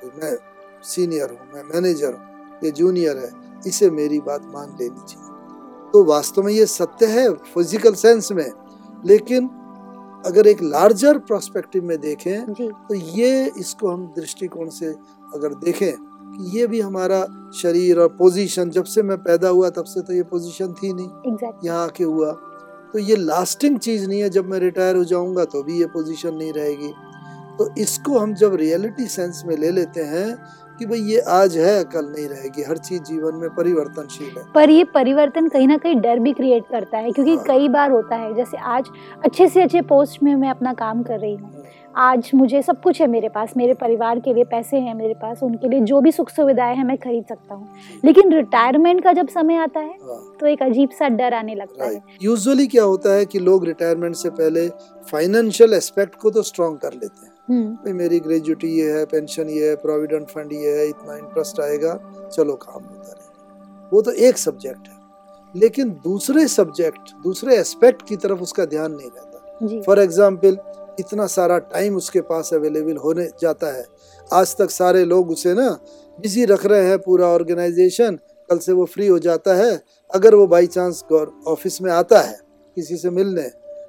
तो 0.01 0.11
मैं 0.17 0.35
सीनियर 0.83 1.29
हूँ 1.31 1.53
मैं 1.53 1.63
मैनेजर 1.73 2.13
हूँ 2.13 2.59
ये 2.63 2.71
जूनियर 2.71 3.17
है 3.17 3.31
इसे 3.67 3.89
मेरी 3.91 4.19
बात 4.21 4.41
मान 4.53 4.75
लेनी 4.79 5.05
चाहिए। 5.07 5.27
तो 5.91 6.03
वास्तव 6.05 6.43
में 6.43 6.51
ये 6.53 6.65
सत्य 6.65 7.05
है 7.07 7.29
फ़िज़िकल 7.53 7.93
सेंस 7.95 8.31
में 8.31 8.51
लेकिन 9.05 9.47
अगर 10.25 10.47
एक 10.47 10.61
लार्जर 10.63 11.17
प्रोस्पेक्टिव 11.17 11.83
में 11.83 11.99
देखें 12.01 12.53
तो 12.53 12.93
ये 12.93 13.51
इसको 13.59 13.87
हम 13.87 14.05
दृष्टिकोण 14.17 14.69
से 14.69 14.87
अगर 15.35 15.53
देखें 15.55 15.91
कि 15.91 16.57
ये 16.57 16.67
भी 16.67 16.79
हमारा 16.81 17.21
शरीर 17.55 17.99
और 17.99 18.07
पोजीशन 18.17 18.69
जब 18.69 18.83
से 18.85 19.03
मैं 19.03 19.17
पैदा 19.17 19.49
हुआ 19.49 19.69
तब 19.69 19.85
से 19.85 20.01
तो 20.01 20.13
ये 20.13 20.23
पोजीशन 20.23 20.73
थी 20.73 20.93
नहीं। 20.93 21.07
Exactly. 21.31 21.65
यहाँ 21.65 21.83
आके 21.83 22.03
हुआ। 22.03 22.31
तो 22.93 22.99
ये 22.99 23.15
लास्टिंग 23.15 23.77
चीज़ 23.79 24.07
नहीं 24.07 24.21
है 24.21 24.29
जब 24.29 24.49
मैं 24.49 24.59
रिटायर 24.59 24.95
हो 24.95 25.03
जाऊँगा 25.03 25.45
तो 25.45 25.63
भी 25.63 25.79
ये 25.79 25.85
पोजीशन 25.87 26.35
नहीं 26.35 26.53
रहेगी। 26.53 26.93
तो 27.59 27.69
इसको 27.77 28.17
हम 28.19 28.33
जब 28.33 28.55
रियलिटी 28.55 29.05
सेंस 29.07 29.43
में 29.45 29.55
ले 29.57 29.71
लेते 29.71 30.03
हैं 30.05 30.27
कि 30.79 30.85
भाई 30.85 30.99
ये 31.01 31.19
आज 31.29 31.57
है 31.57 31.83
कल 31.83 32.05
नहीं 32.05 32.27
रहेगी। 32.27 32.63
हर 32.63 32.77
चीज़ 32.79 33.01
जीवन 33.03 33.35
में 33.35 33.49
परिवर्तनशील 33.55 34.37
है। 34.37 34.43
पर 34.55 34.69
ये 34.69 34.83
परिवर्तन 34.93 35.47
कहीं 35.47 35.67
ना 35.67 35.77
कहीं 35.77 35.95
डर 36.01 36.19
भी 36.19 36.33
क्रिएट 36.33 36.63
करता 36.71 36.97
है 36.97 37.11
क्योंकि 37.11 37.35
हाँ। 37.35 37.43
कई 37.47 37.67
बार 37.69 37.91
होता 37.91 38.15
है 38.15 38.33
जैसे 38.35 38.57
आज 38.57 38.89
अच्छे 39.25 39.47
से 39.47 39.61
अच्छे 39.61 39.81
पोस्ट 39.89 40.23
में 40.23 40.35
मैं 40.35 40.49
अपना 40.49 40.73
काम 40.73 41.03
कर 41.03 41.19
रही 41.19 41.35
हूँ। 41.35 41.63
आज 41.97 42.31
मुझे 42.35 42.61
सब 42.61 42.81
कुछ 42.81 43.01
है 43.01 43.07
मेरे 43.07 43.29
पास 43.29 43.53
मेरे 43.57 43.73
परिवार 43.73 44.19
के 44.19 44.33
लिए 44.33 44.43
पैसे 44.43 44.77
हैं 44.77 44.93
मेरे 44.93 45.13
पास 45.13 45.43
उनके 45.43 45.67
लिए 45.67 45.79
जो 45.79 46.01
भी 46.01 46.11
सुख 46.11 46.29
सुविधाएँ 46.29 46.75
हैं 46.75 46.83
मैं 46.83 46.97
खरीद 46.97 47.25
सकता 47.29 47.55
हूँ। 47.55 47.67
लेकिन 48.05 48.33
रिटायरमेंट 48.33 49.03
का 49.03 49.13
जब 49.13 49.27
समय 49.27 49.55
आता 49.55 49.79
है 49.79 49.97
हाँ। 50.03 50.37
तो 50.39 50.47
एक 50.47 50.63
अजीब 50.63 50.89
सा 50.89 51.07
डर 51.07 51.33
आने 51.33 51.55
लगता 51.55 51.85
है। 51.85 52.01
यूजुअली 52.23 52.67
क्या 52.67 52.83
होता 52.83 53.13
है 53.13 53.25
कि 53.25 53.39
लोग 53.39 53.65
रिटायरमेंट 53.65 54.15
से 54.15 54.29
पहले 54.29 54.67
फाइनेंशियल 55.11 55.73
एस्पेक्ट 55.73 56.15
को 56.15 56.31
तो 56.31 56.41
स्ट्रॉन्ग 56.41 56.77
कर 56.77 56.93
लेते 56.93 57.25
हैं। 57.25 57.33
हम्म। 57.49 57.73
भाई 57.75 57.93
मेरी 57.93 58.19
ग्रेजुटी 58.19 58.67
ये 58.67 58.91
है 58.91 59.05
पेंशन 59.05 59.49
ये 59.49 59.69
है 59.69 59.75
प्रोविडेंट 59.75 60.27
फंड 60.27 60.53
ये 60.53 60.77
है 60.77 60.87
इतना 60.89 61.15
इंटरेस्ट 61.15 61.59
आएगा 61.59 61.99
चलो 62.35 62.53
काम 62.53 62.83
होता 62.83 63.11
रहे। 63.11 63.87
वो 63.91 64.01
तो 64.01 64.11
एक 64.11 64.37
सब्जेक्ट 64.37 64.87
है। 64.87 64.97
लेकिन 65.55 65.89
दूसरे 66.03 66.47
सब्जेक्ट 66.47 67.13
दूसरे 67.23 67.55
एस्पेक्ट 67.55 68.07
की 68.07 68.15
तरफ़ 68.15 68.41
उसका 68.41 68.65
ध्यान 68.65 68.91
नहीं 68.91 69.09
रहता। 69.09 69.81
फॉर 69.81 69.99
एग्ज़ाम्पल 69.99 70.57
इतना 70.99 71.27
सारा 71.27 71.57
टाइम 71.73 71.95
उसके 71.95 72.21
पास 72.21 72.49
अवेलेबल 72.53 72.97
होने 72.97 73.27
जाता 73.41 73.71
है। 73.73 73.85
आज 74.33 74.55
तक 74.57 74.69
सारे 74.71 75.03
लोग 75.05 75.29
उसे 75.31 75.53
ना 75.53 75.69
बिज़ी 76.19 76.45
रख 76.45 76.65
रहे 76.65 76.87
हैं 76.87 76.97
पूरा 76.99 77.27
ऑर्गेनाइजेशन 77.27 78.15
कल 78.49 78.57
से 78.57 78.71
वो 78.71 78.85
फ्री 78.85 79.07
हो 79.07 79.19
जाता 79.19 79.55
है 79.55 79.71
अगर 80.11 80.35
वो 80.35 80.47
बाई 80.47 80.67
चांस 80.67 81.03
ऑफ़िस 81.47 81.81
में 81.81 81.91
आता 81.91 82.19
है 82.19 82.37
किसी 82.77 82.97
से 82.97 83.09
मिलने 83.09 83.47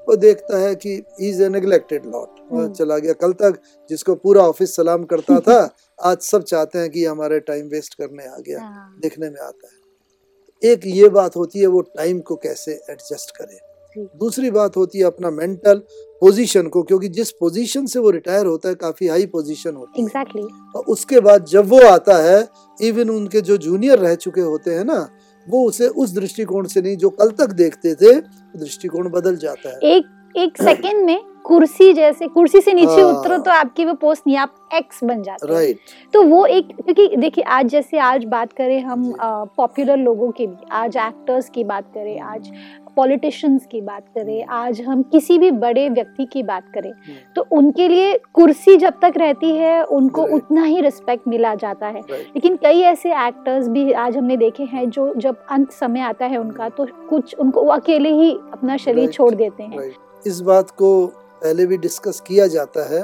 वो 0.09 0.17
देखता 0.17 0.59
है 0.59 0.75
कि 0.75 0.95
इज़ 1.21 1.43
ए 1.43 1.49
नेग्लेक्टेड 1.49 2.07
लॉट 2.07 2.73
चला 2.76 2.99
गया। 2.99 3.12
कल 3.12 3.33
तक 3.33 3.59
जिसको 3.90 4.14
पूरा 4.14 4.43
ऑफ़िस 4.43 4.75
सलाम 4.76 5.05
करता 5.05 5.38
था 5.40 5.58
आज 6.00 6.19
सब 6.19 6.43
चाहते 6.43 6.78
हैं 6.78 6.91
कि 6.91 7.04
हमारे 7.04 7.41
टाइम 7.41 7.67
वेस्ट 7.67 7.95
करने 7.95 8.26
आ 8.26 8.37
गया 8.39 8.61
हाँ। 8.61 8.95
देखने 9.02 9.30
में 9.30 9.41
आता 9.41 9.69
है। 9.69 10.71
एक 10.73 10.87
ये 10.87 11.08
बात 11.08 11.37
होती 11.37 11.58
है 11.58 11.67
वो 11.67 11.80
टाइम 11.97 12.21
को 12.21 12.37
कैसे 12.37 12.73
एडजस्ट 12.91 13.30
करे? 13.37 13.58
दूसरी 13.99 14.50
बात 14.50 14.76
होती 14.76 14.99
है 14.99 15.05
अपना 15.05 15.31
मेंटल 15.31 15.83
पोजीशन 16.21 16.67
को 16.67 16.83
क्योंकि 16.83 17.09
जिस 17.09 17.31
पोजीशन 17.31 17.87
से 17.87 17.99
वो 17.99 18.11
रिटायर 18.11 18.47
होता 18.47 18.69
है 18.69 18.75
काफ़ी 18.75 19.07
हाई 19.09 19.26
पोजीशन 19.26 19.75
होती 19.76 20.03
exactly. 20.03 20.45
और 20.76 20.85
उसके 20.89 21.21
बाद 21.21 21.45
जब 21.45 21.69
वो 21.69 21.81
आता 21.89 22.17
है 22.23 22.49
इवन 22.83 23.11
उनके 23.11 23.41
जो 23.41 23.57
जूनियर 23.57 23.99
रह 23.99 24.15
चुके 24.15 24.41
होते 24.41 24.71
हैं 24.71 24.85
ना 24.85 25.09
वो 25.49 25.65
उसे 25.69 25.89
उस 25.89 26.15
दृष्टिकोण 26.15 26.67
से 26.67 26.81
नहीं 26.81 26.97
जो 26.97 27.11
कल 27.11 27.31
तक 27.31 27.53
देखते 27.53 27.95
थे 27.95 28.21
दृष्टिकोण 28.59 29.11
बदल 29.11 29.37
जाता 29.37 29.69
है। 29.69 29.97
एक 29.97 30.37
एक 30.37 30.63
सेकंड 30.63 31.05
में 31.05 31.21
कुर्सी 31.45 31.93
जैसे 31.93 32.26
कुर्सी 32.29 32.61
से 32.61 32.73
नीचे 32.73 33.00
हाँ। 33.00 33.13
उतरो 33.13 33.39
तो 33.39 33.50
आपकी 33.50 33.85
वो 33.85 33.95
पोस्ट 33.95 34.23
नहीं 34.26 34.37
आप 34.37 34.69
एक्स 34.75 35.03
बन 35.05 35.23
जाते 35.23 35.53
राइट 35.53 35.79
तो 36.13 36.23
वो 36.23 36.45
एक 36.47 36.67
क्योंकि 36.67 37.17
देखिए 37.17 37.45
आज 37.45 37.67
जैसे 37.67 37.99
आज 37.99 38.25
बात 38.25 38.53
करें 38.53 38.81
हम 38.81 39.13
पॉपुलर 39.57 39.97
लोगों 39.97 40.31
की 40.31 40.47
भी 40.47 40.67
आज 40.73 40.97
एक्टर्स 40.97 41.49
की 41.49 41.65
बात 41.65 41.91
करें 41.95 42.21
आज 42.21 42.50
पॉलिटिशियंस 42.97 43.67
की 43.67 43.81
बात 43.81 44.05
करें 44.15 44.45
आज 44.45 44.81
हम 44.81 45.03
किसी 45.03 45.39
भी 45.39 45.50
बड़े 45.50 45.89
व्यक्ति 45.89 46.25
की 46.25 46.43
बात 46.43 46.71
करें 46.75 46.91
हम्म। 46.91 47.17
तो 47.37 47.45
उनके 47.53 47.89
लिए 47.89 48.17
कुर्सी 48.35 48.76
जब 48.76 48.99
तक 49.03 49.15
रहती 49.17 49.50
है 49.57 49.83
उनको 49.85 50.25
उतना 50.37 50.65
ही 50.65 50.81
रिस्पेक्ट 50.81 51.29
मिला 51.29 51.55
जाता 51.55 51.87
है। 51.87 52.00
लेकिन 52.11 52.57
कई 52.57 52.81
ऐसे 52.83 53.13
एक्टर्स 53.26 53.69
भी 53.69 53.93
आज 53.93 54.17
हमने 54.17 54.37
देखे 54.37 54.65
हैं 54.65 54.89
जो 54.91 55.13
जब 55.17 55.45
अंत 55.50 55.73
समय 55.73 56.00
आता 56.00 56.26
है 56.26 56.39
उनका 56.39 56.69
तो 56.69 56.87
कुछ 57.09 57.35
उनको 57.35 57.63
वो 57.63 57.73
अकेले 57.73 58.13
ही 58.13 58.31
अपना 58.53 58.76
शरीर 58.76 59.11
छोड़ 59.11 59.35
देते 59.35 59.63
हैं। 59.63 59.91
इस 60.26 60.41
बात 60.41 60.71
को 60.71 61.07
पहले 61.43 61.67
भी 61.67 61.76
डिस्कस 61.79 62.21
किया 62.21 62.47
जाता 62.47 62.89
है। 62.95 63.03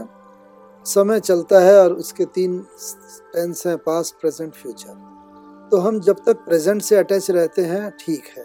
समय 0.87 1.21
चलता 1.21 1.61
है 1.61 1.79
और 1.79 1.93
उसके 1.93 2.25
तीन 2.25 2.59
टेंस 3.33 3.67
हैं 3.67 3.77
पास्ट 3.77 4.21
प्रेजेंट 4.21 4.53
फ्यूचर 4.53 5.05
तो 5.71 5.77
हम 5.77 5.99
जब 6.01 6.17
तक 6.27 6.45
प्रेजेंट 6.45 6.83
से 6.83 6.97
अटैच 6.97 7.31
रहते 7.31 7.63
हैं 7.63 7.91
ठीक 8.01 8.25
है। 8.37 8.45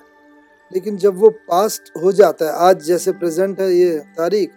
लेकिन 0.74 0.98
जब 0.98 1.18
वो 1.20 1.30
पास्ट 1.30 1.92
हो 2.04 2.12
जाता 2.12 2.46
है 2.46 2.70
आज 2.70 2.84
जैसे 2.86 3.12
प्रेजेंट 3.12 3.60
है 3.62 3.74
ये 3.74 3.98
तारीख 4.18 4.52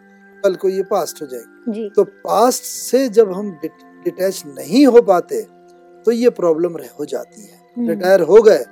कल 0.45 0.55
को 0.55 0.69
ये 0.69 0.83
पास्ट 0.83 1.23
हो 1.23 1.27
जाएगी। 1.27 1.89
तो 1.97 2.05
पास्ट 2.05 2.63
से 2.63 3.09
जब 3.09 3.33
हम 3.33 3.51
डिटैच 3.65 4.43
नहीं 4.47 4.87
हो 4.87 5.03
पाते 5.03 5.41
तो 6.07 6.13
ये 6.13 6.31
प्रॉब्लम 6.31 6.73
हो 6.99 7.05
जाती 7.05 7.43
है। 7.43 7.87
रिटायर 7.89 8.21
हम्म। 8.21 8.33
हो 8.33 8.43
गए 8.43 8.65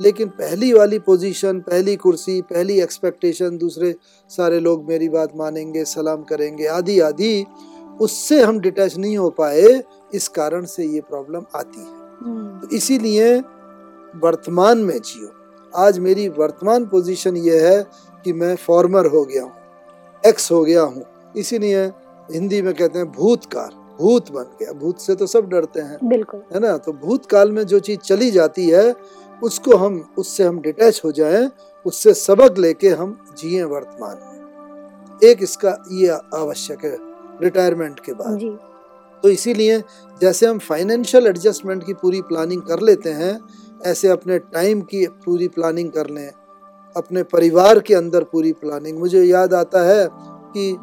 लेकिन 0.00 0.28
पहली 0.28 0.72
वाली 0.72 0.98
पोजीशन 0.98 1.60
पहली 1.60 1.96
कुर्सी 1.96 2.40
पहली 2.42 2.80
एक्सपेक्टेशन 2.80 3.58
दूसरे 3.58 3.94
सारे 4.30 4.60
लोग 4.60 4.88
मेरी 4.88 5.08
बात 5.08 5.36
मानेंगे 5.36 5.84
सलाम 5.84 6.22
करेंगे 6.22 6.66
आदि 6.66 6.98
आदि 7.00 7.44
उससे 8.00 8.42
हम 8.42 8.60
डिटैच 8.60 8.96
नहीं 8.96 9.16
हो 9.16 9.30
पाए 9.30 9.82
इस 10.14 10.28
कारण 10.28 10.64
से 10.64 10.84
ये 10.84 11.00
प्रॉब्लम 11.00 11.44
आती 11.54 11.80
है। 11.80 11.86
हम्म। 12.20 12.58
तो 12.60 12.76
इसीलिए 12.76 13.38
वर्तमान 14.22 14.78
में 14.78 14.98
जियो। 14.98 15.28
आज 15.76 15.98
मेरी 15.98 16.28
वर्तमान 16.28 16.84
पोजीशन 16.86 17.36
ये 17.36 17.58
है 17.60 17.82
कि 18.24 18.32
मैं 18.32 18.54
फॉर्मर 18.56 19.06
हो 19.06 19.24
गया 19.24 19.42
हूँ 19.42 19.52
एक्स 20.24 20.50
हो 20.52 20.62
गया 20.64 20.82
हूँ। 20.82 21.04
इसीलिए 21.36 21.84
हिंदी 22.28 22.60
में 22.62 22.72
कहते 22.74 22.98
हैं 22.98 23.10
भूतकाल 23.12 23.68
भूत 23.98 24.30
बन 24.32 24.44
गया। 24.60 24.72
भूत 24.72 25.00
से 25.00 25.14
तो 25.14 25.26
सब 25.26 25.48
डरते 25.48 25.80
हैं 25.80 25.98
बिल्कुल। 26.04 26.42
है 26.54 26.60
ना? 26.60 26.76
तो 26.76 26.92
भूतकाल 26.92 27.52
में 27.52 27.62
जो 27.66 27.78
चीज़ 27.78 27.98
चली 27.98 28.30
जाती 28.30 28.68
है 28.68 28.94
उसको 29.42 29.76
हम 29.76 30.14
उससे 30.18 30.44
हम 30.44 30.60
डिटैच 30.60 31.00
हो 31.04 31.12
जाएँ 31.12 31.50
उससे 31.86 32.14
सबक 32.14 32.58
लेके 32.58 32.88
हम 32.88 33.16
जिए 33.38 33.62
वर्तमान 33.64 34.16
में। 34.16 35.30
एक 35.30 35.42
इसका 35.42 35.76
ये 35.92 36.08
आवश्यक 36.34 36.84
है 36.84 36.96
रिटायरमेंट 37.42 38.00
के 38.00 38.12
बाद। 38.12 38.58
तो 39.22 39.28
इसीलिए 39.28 39.78
जैसे 40.20 40.46
हम 40.46 40.58
फाइनेंशियल 40.58 41.26
एडजस्टमेंट 41.26 41.86
की 41.86 41.94
पूरी 41.94 42.20
प्लानिंग 42.22 42.62
कर 42.62 42.80
लेते 42.80 43.10
हैं 43.12 43.38
ऐसे 43.86 44.08
अपने 44.08 44.38
टाइम 44.38 44.80
की 44.80 45.06
पूरी 45.06 45.48
प्लानिंग 45.48 45.90
कर 45.90 46.06
लें। 46.06 46.32
अपने 46.96 47.22
परिवार 47.22 47.78
के 47.78 47.94
अंदर 47.94 48.24
पूरी 48.24 48.52
प्लानिंग 48.52 48.98
मुझे 48.98 49.24
याद 49.24 49.54
आता 49.54 49.82
है 49.82 50.08
कि 50.56 50.78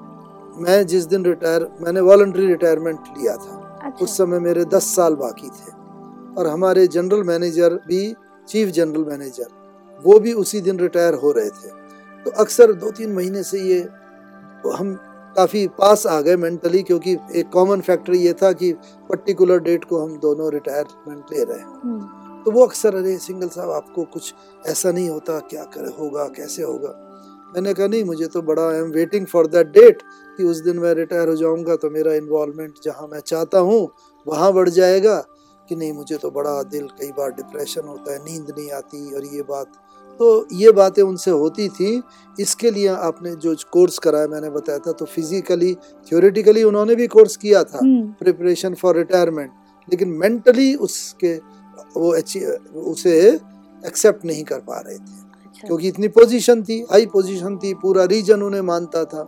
मैं 0.58 0.86
जिस 0.88 1.06
दिन 1.06 1.26
रिटायर 1.26 1.70
मैंने 1.82 2.02
वॉल्ट्री 2.02 2.48
रिटायरमेंट 2.48 3.00
लिया 3.18 3.36
था। 3.36 3.80
अच्छा। 3.84 4.06
उस 4.06 4.18
समय 4.18 4.40
मेरे 4.40 4.66
दस 4.66 4.96
साल 4.96 5.16
बाकी 5.16 5.48
थे। 5.48 5.78
और 6.38 6.48
हमारे 6.48 6.88
जनरल 6.88 7.24
मैनेजर 7.24 7.74
भी 7.74 8.16
चीफ 8.48 8.70
जनरल 8.70 9.06
मैनेजर 9.06 9.46
वो 10.06 10.20
भी 10.20 10.34
उसी 10.34 10.62
दिन 10.62 10.80
रिटायर 10.80 11.14
हो 11.14 11.32
रहे 11.32 11.50
थे। 11.50 11.70
तो 12.24 12.32
अक्सर 12.32 12.74
दो 12.74 12.92
तीन 12.92 13.14
महीने 13.14 13.44
से 13.44 13.60
ये 13.60 13.80
हम 14.76 15.00
काफ़ी 15.36 15.68
पास 15.68 16.08
आ 16.08 16.22
गए 16.22 16.36
मेंटली 16.36 16.84
क्योंकि 16.84 17.18
एक 17.36 17.50
कॉमन 17.50 17.82
फैक्टर 17.82 18.14
ये 18.14 18.34
था 18.34 18.52
कि 18.52 18.74
पर्टिकुलर 19.10 19.60
डेट 19.60 19.86
को 19.86 20.02
हम 20.02 20.18
दोनों 20.18 20.52
रिटायरमेंट 20.52 21.26
ले 21.34 21.44
रहे 21.44 21.58
हैं। 21.58 21.82
हम्म। 21.84 22.17
तो 22.48 22.52
वो 22.52 22.66
अक्सर 22.66 22.96
अरे 22.96 23.18
सिंगल 23.18 23.48
साहब 23.48 23.72
आपको 23.72 24.04
कुछ 24.04 24.34
ऐसा 24.68 24.92
नहीं 24.92 25.10
होता 25.10 25.40
क्या 25.40 25.64
करे 25.64 25.90
होगा 26.00 26.26
कैसे 26.26 26.64
होगा? 26.64 26.90
मैंने 27.56 27.74
कहा 27.74 27.88
नहीं 27.88 28.04
मुझे 28.04 28.28
तो 28.28 28.42
बड़ा 28.42 28.68
I 28.70 28.76
am 28.76 28.92
waiting 28.92 29.26
for 29.26 29.48
that 29.48 29.68
date 29.68 30.02
कि 30.38 30.44
उस 30.44 30.62
दिन 30.62 30.80
मैं 30.80 30.94
रिटायर 30.94 31.30
हो 31.30 31.36
जाऊँगा 31.36 31.76
तो 31.76 31.90
मेरा 31.90 32.14
इन्वॉल्वमेंट 32.14 32.74
जहाँ 32.84 33.08
मैं 33.08 33.20
चाहता 33.20 33.60
हूँ 33.60 33.90
वहाँ 34.28 34.54
बढ़ 34.54 34.70
जाएगा। 34.70 35.18
कि 35.70 35.76
नहीं 35.76 35.94
मुझे 35.94 36.18
तो 36.18 36.32
बड़ा 36.32 36.64
दिल 36.64 36.88
कई 36.88 37.12
बार 37.12 37.32
डिप्रेशन 37.32 37.88
होता 37.88 38.14
है 38.14 38.20
नींद 38.20 38.54
नहीं 38.58 38.72
आती 38.72 39.16
और 39.16 39.26
ये 39.26 39.42
बात। 39.42 39.68
तो 40.20 40.48
ये 40.54 40.72
बातें 40.72 41.04
उनसे 41.04 41.32
होती 41.32 41.70
थी। 41.70 42.02
इसके 42.40 42.72
लिए 42.72 42.88
आपने 42.88 43.36
जो 43.36 43.56
कोर्स 43.72 44.00
कराया 44.00 44.28
मैंने 44.28 44.50
बताया 44.50 44.80
था 44.80 44.92
तो 44.92 45.06
फिजिकली 45.06 45.76
थियोरेटिकली 45.76 46.64
उन्होंने 46.64 46.96
भी 46.96 47.08
कोर्स 47.08 47.38
किया 47.38 47.64
था 47.64 47.80
प्रिपरेशन 48.20 48.74
फॉर 48.74 48.98
रिटायरमेंट 48.98 49.52
लेकिन 49.90 50.10
मेंटली 50.10 50.76
उसके 50.76 51.57
वो 51.98 52.12
उसे 52.92 53.18
एक्सेप्ट 53.84 54.26
नहीं 54.26 54.44
कर 54.44 54.60
पा 54.60 54.80
रहे 54.80 54.98
थे। 54.98 55.16
अच्छा। 55.46 55.68
क्योंकि 55.68 55.88
इतनी 55.88 56.08
पोजीशन 56.08 56.64
थी 56.64 56.80
हाई 56.92 57.06
पोजीशन 57.06 57.58
थी 57.58 57.74
पूरा 57.74 58.04
रीजन 58.06 58.42
उन्हें 58.42 58.62
मानता 58.62 59.04
था। 59.06 59.22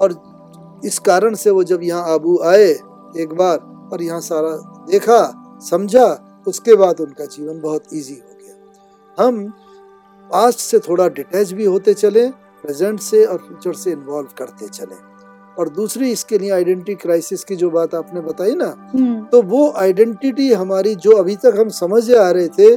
और 0.00 0.80
इस 0.84 0.98
कारण 0.98 1.34
से 1.34 1.50
वो 1.50 1.64
जब 1.64 1.82
यहाँ 1.82 2.12
आबू 2.14 2.38
आए 2.44 2.68
एक 3.16 3.32
बार 3.32 3.58
और 3.92 4.02
यहाँ 4.02 4.20
सारा 4.20 4.50
देखा 4.90 5.20
समझा 5.62 6.06
उसके 6.46 6.74
बाद 6.76 7.00
उनका 7.00 7.24
जीवन 7.26 7.60
बहुत 7.60 7.92
इजी 7.92 8.14
हो 8.14 8.36
गया। 8.36 9.24
हम 9.24 9.46
पास्ट 10.30 10.58
से 10.58 10.78
थोड़ा 10.78 11.08
डिटैच 11.08 11.52
भी 11.52 11.64
होते 11.64 11.94
चले 11.94 12.28
प्रेजेंट 12.64 13.00
से 13.00 13.24
और 13.24 13.38
फ्यूचर 13.38 13.72
से 13.72 13.90
इन्वॉल्व 13.92 14.28
करते 14.38 14.68
चले। 14.68 14.94
और 15.58 15.68
दूसरी 15.68 16.10
इसके 16.10 16.38
लिए 16.38 16.50
आइडेंटिटी 16.50 16.94
क्राइसिस 16.94 17.44
की 17.44 17.56
जो 17.56 17.70
बात 17.70 17.94
आपने 17.94 18.20
बताई 18.20 18.54
ना 18.54 18.74
हम्म, 18.94 19.24
तो 19.24 19.42
वो 19.42 19.70
आइडेंटिटी 19.76 20.52
हमारी 20.52 20.94
जो 20.94 21.16
अभी 21.16 21.36
तक 21.36 21.56
हम 21.58 21.68
समझ 21.68 22.10
आ 22.12 22.30
रहे 22.30 22.48
थे 22.48 22.74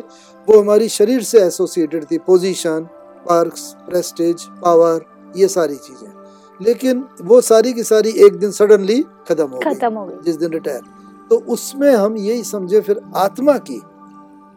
वो 0.48 0.60
हमारी 0.60 0.90
शरीर 0.90 1.24
से 1.24 1.42
एसोसिएटेड 1.42 2.06
थी 2.12 2.18
पोजीशन 2.18 2.88
पर्क्स 3.26 3.74
प्रेस्टेज 3.90 4.44
पावर 4.62 5.06
ये 5.38 5.48
सारी 5.48 5.76
चीज़ें। 5.76 6.12
लेकिन 6.60 7.04
वो 7.22 7.42
सारी 7.42 7.74
की 7.74 7.84
सारी 7.84 8.10
एक 8.26 8.36
दिन 8.36 8.52
सडनली 8.52 9.02
खत्म 9.28 9.48
हो 9.48 9.60
खत्म 9.60 9.94
हो 9.94 10.06
गई। 10.06 10.16
जिस 10.26 10.36
दिन 10.36 10.52
रिटायर 10.52 10.82
तो 11.30 11.36
उसमें 11.50 11.92
हम 11.96 12.18
यही 12.18 12.44
समझे 12.44 12.82
फिर 12.82 13.02
आत्मा 13.16 13.58
की 13.58 13.82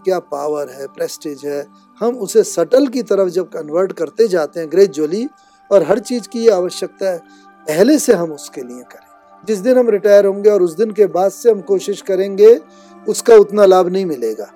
क्या 0.05 0.19
पावर 0.19 0.71
है 0.71 0.87
प्रेस्टेज 0.87 1.45
है 1.45 1.67
हम 2.01 2.17
उसे 2.17 2.43
सटल 2.43 2.87
की 2.87 3.03
तरफ़ 3.03 3.29
जब 3.29 3.49
कन्वर्ट 3.49 3.93
करते 3.93 4.29
जाते 4.29 4.61
हैं 4.61 4.71
ग्रेजुअली 4.71 5.27
और 5.71 5.83
हर 5.83 5.99
चीज़ 5.99 6.29
की 6.29 6.39
ये 6.39 6.51
आवश्यकता 6.51 7.11
है 7.11 7.21
पहले 7.67 7.99
से 7.99 8.13
हम 8.13 8.33
उसके 8.33 8.61
लिए 8.61 8.83
करें। 8.83 9.07
जिस 9.47 9.59
दिन 9.59 9.79
हम 9.79 9.89
रिटायर 9.91 10.27
होंगे 10.27 10.51
और 10.51 10.63
उस 10.63 10.77
दिन 10.77 10.91
के 10.91 11.07
बाद 11.07 11.31
से 11.31 11.51
हम 11.51 11.61
कोशिश 11.61 12.01
करेंगे 12.03 12.61
उसका 13.09 13.35
उतना 13.35 13.65
लाभ 13.67 13.89
नहीं 13.89 14.07
मिलेगा। 14.07 14.51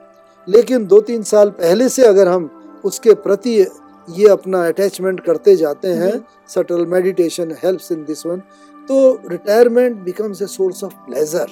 लेकिन 0.49 0.87
दो 0.87 1.01
तीन 1.01 1.23
साल 1.23 1.51
पहले 1.51 1.89
से 1.89 2.07
अगर 2.07 2.29
हम 2.29 2.51
उसके 2.85 3.15
प्रति 3.15 3.67
ये 4.11 4.29
अपना 4.29 4.67
अटैचमेंट 4.67 5.21
करते 5.21 5.57
जाते 5.57 5.89
हैं 5.89 6.13
subtle 6.49 6.87
meditation 6.87 7.55
helps 7.65 7.93
in 7.93 8.05
this 8.05 8.27
one 8.27 8.43
तो 8.89 8.99
retirement 9.29 9.97
becomes 9.97 10.43
a 10.43 10.47
source 10.47 10.85
of 10.85 10.95
pleasure 11.07 11.47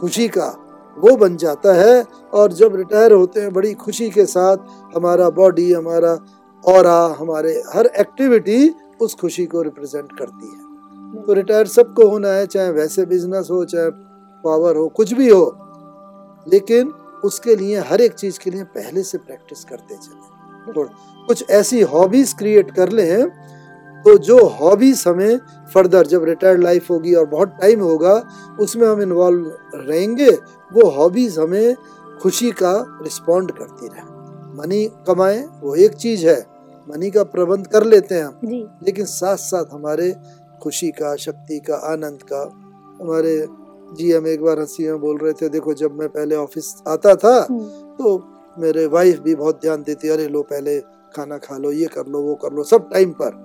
खुशी 0.00 0.28
का 0.28 0.46
वो 0.98 1.16
बन 1.16 1.36
जाता 1.36 1.72
है। 1.74 2.04
और 2.34 2.52
जब 2.52 2.76
रिटायर 2.76 3.12
होते 3.12 3.40
हैं 3.40 3.52
बड़ी 3.52 3.72
खुशी 3.74 4.10
के 4.10 4.26
साथ 4.26 4.56
हमारा 4.96 5.30
बॉडी 5.30 5.72
हमारा 5.72 6.12
और 6.64 6.86
हमारे 7.18 7.62
हर 7.74 7.86
एक्टिविटी 7.86 8.68
उस 9.00 9.14
खुशी 9.14 9.46
को 9.46 9.62
रिप्रेजेंट 9.62 10.12
करती 10.18 10.46
है। 10.46 11.22
तो 11.22 11.32
रिटायर 11.32 11.66
सबको 11.66 12.08
होना 12.08 12.28
है, 12.28 12.46
चाहे 12.46 12.70
वैसे 12.70 13.04
बिज़नेस 13.06 13.48
हो, 13.50 13.64
चाहे 13.64 13.90
पावर 14.44 14.76
हो, 14.76 14.88
कुछ 14.88 15.12
भी 15.14 15.28
हो, 15.28 15.44
लेकिन 16.48 16.92
उसके 17.24 17.56
लिए, 17.56 17.78
हर 17.80 18.00
एक 18.00 18.12
चीज़ 18.12 18.38
के 18.40 18.50
लिए 18.50 18.64
पहले 18.64 19.02
से 19.02 19.18
प्रैक्टिस 19.18 19.64
करते 19.64 19.94
चले। 19.94 20.72
तो 20.72 20.88
कुछ 21.26 21.50
ऐसी 21.50 21.80
हॉबीज 21.82 22.32
क्रिएट 22.32 22.70
कर 22.70 22.88
लें 22.88 23.28
तो 24.04 24.16
जो 24.18 24.38
हॉबीज 24.46 25.02
हमें 25.06 25.40
फर्दर 25.74 26.06
जब 26.06 26.24
रिटायर्ड 26.24 26.62
लाइफ 26.62 26.90
होगी 26.90 27.14
और 27.14 27.26
बहुत 27.26 27.56
टाइम 27.60 27.80
होगा, 27.80 28.12
उसमें 28.60 28.86
हम 28.88 29.00
इन्वॉल्व 29.02 29.52
रहेंगे, 29.74 30.30
वो 30.30 30.88
हॉबीज 30.90 31.38
हमें 31.38 31.76
खुशी 32.22 32.50
का 32.50 32.98
रिस्पॉन्ड 33.02 33.50
करती 33.50 33.88
रहे। 33.88 34.02
मनी 34.56 34.84
कमाएँ, 35.06 35.42
वो 35.60 35.74
एक 35.74 35.94
चीज़ 35.94 36.26
है। 36.26 36.55
मनी 36.88 37.10
का 37.10 37.22
प्रबंध 37.24 37.66
कर 37.66 37.84
लेते 37.84 38.14
हैं 38.14 38.24
हम। 38.24 38.40
लेकिन 38.86 39.04
साथ 39.06 39.36
साथ 39.36 39.72
हमारे 39.72 40.14
खुशी 40.62 40.90
का 40.90 41.14
शक्ति 41.16 41.58
का 41.60 41.76
आनंद 41.92 42.22
का 42.32 42.42
हमारे 43.00 43.36
जी 43.98 44.12
हम 44.12 44.26
एक 44.26 44.42
बार 44.42 44.58
हँसी 44.60 44.84
में 44.88 45.00
बोल 45.00 45.18
रहे 45.18 45.32
थे 45.32 45.48
देखो 45.48 45.74
जब 45.74 45.98
मैं 45.98 46.08
पहले 46.08 46.36
ऑफ़िस 46.36 46.74
आता 46.88 47.14
था 47.14 47.34
हम्म, 47.50 47.64
तो 47.98 48.22
मेरे 48.58 48.86
वाइफ 48.86 49.18
भी 49.20 49.34
बहुत 49.34 49.60
ध्यान 49.60 49.82
देती 49.82 50.08
अरे 50.08 50.26
लो 50.28 50.42
पहले 50.42 50.78
खाना 51.16 51.38
खा 51.38 51.56
लो 51.58 51.70
ये 51.72 51.86
कर 51.94 52.06
लो 52.06 52.20
वो 52.22 52.34
कर 52.34 52.52
लो 52.52 52.62
सब 52.64 52.88
टाइम 52.92 53.10
पर। 53.20 53.44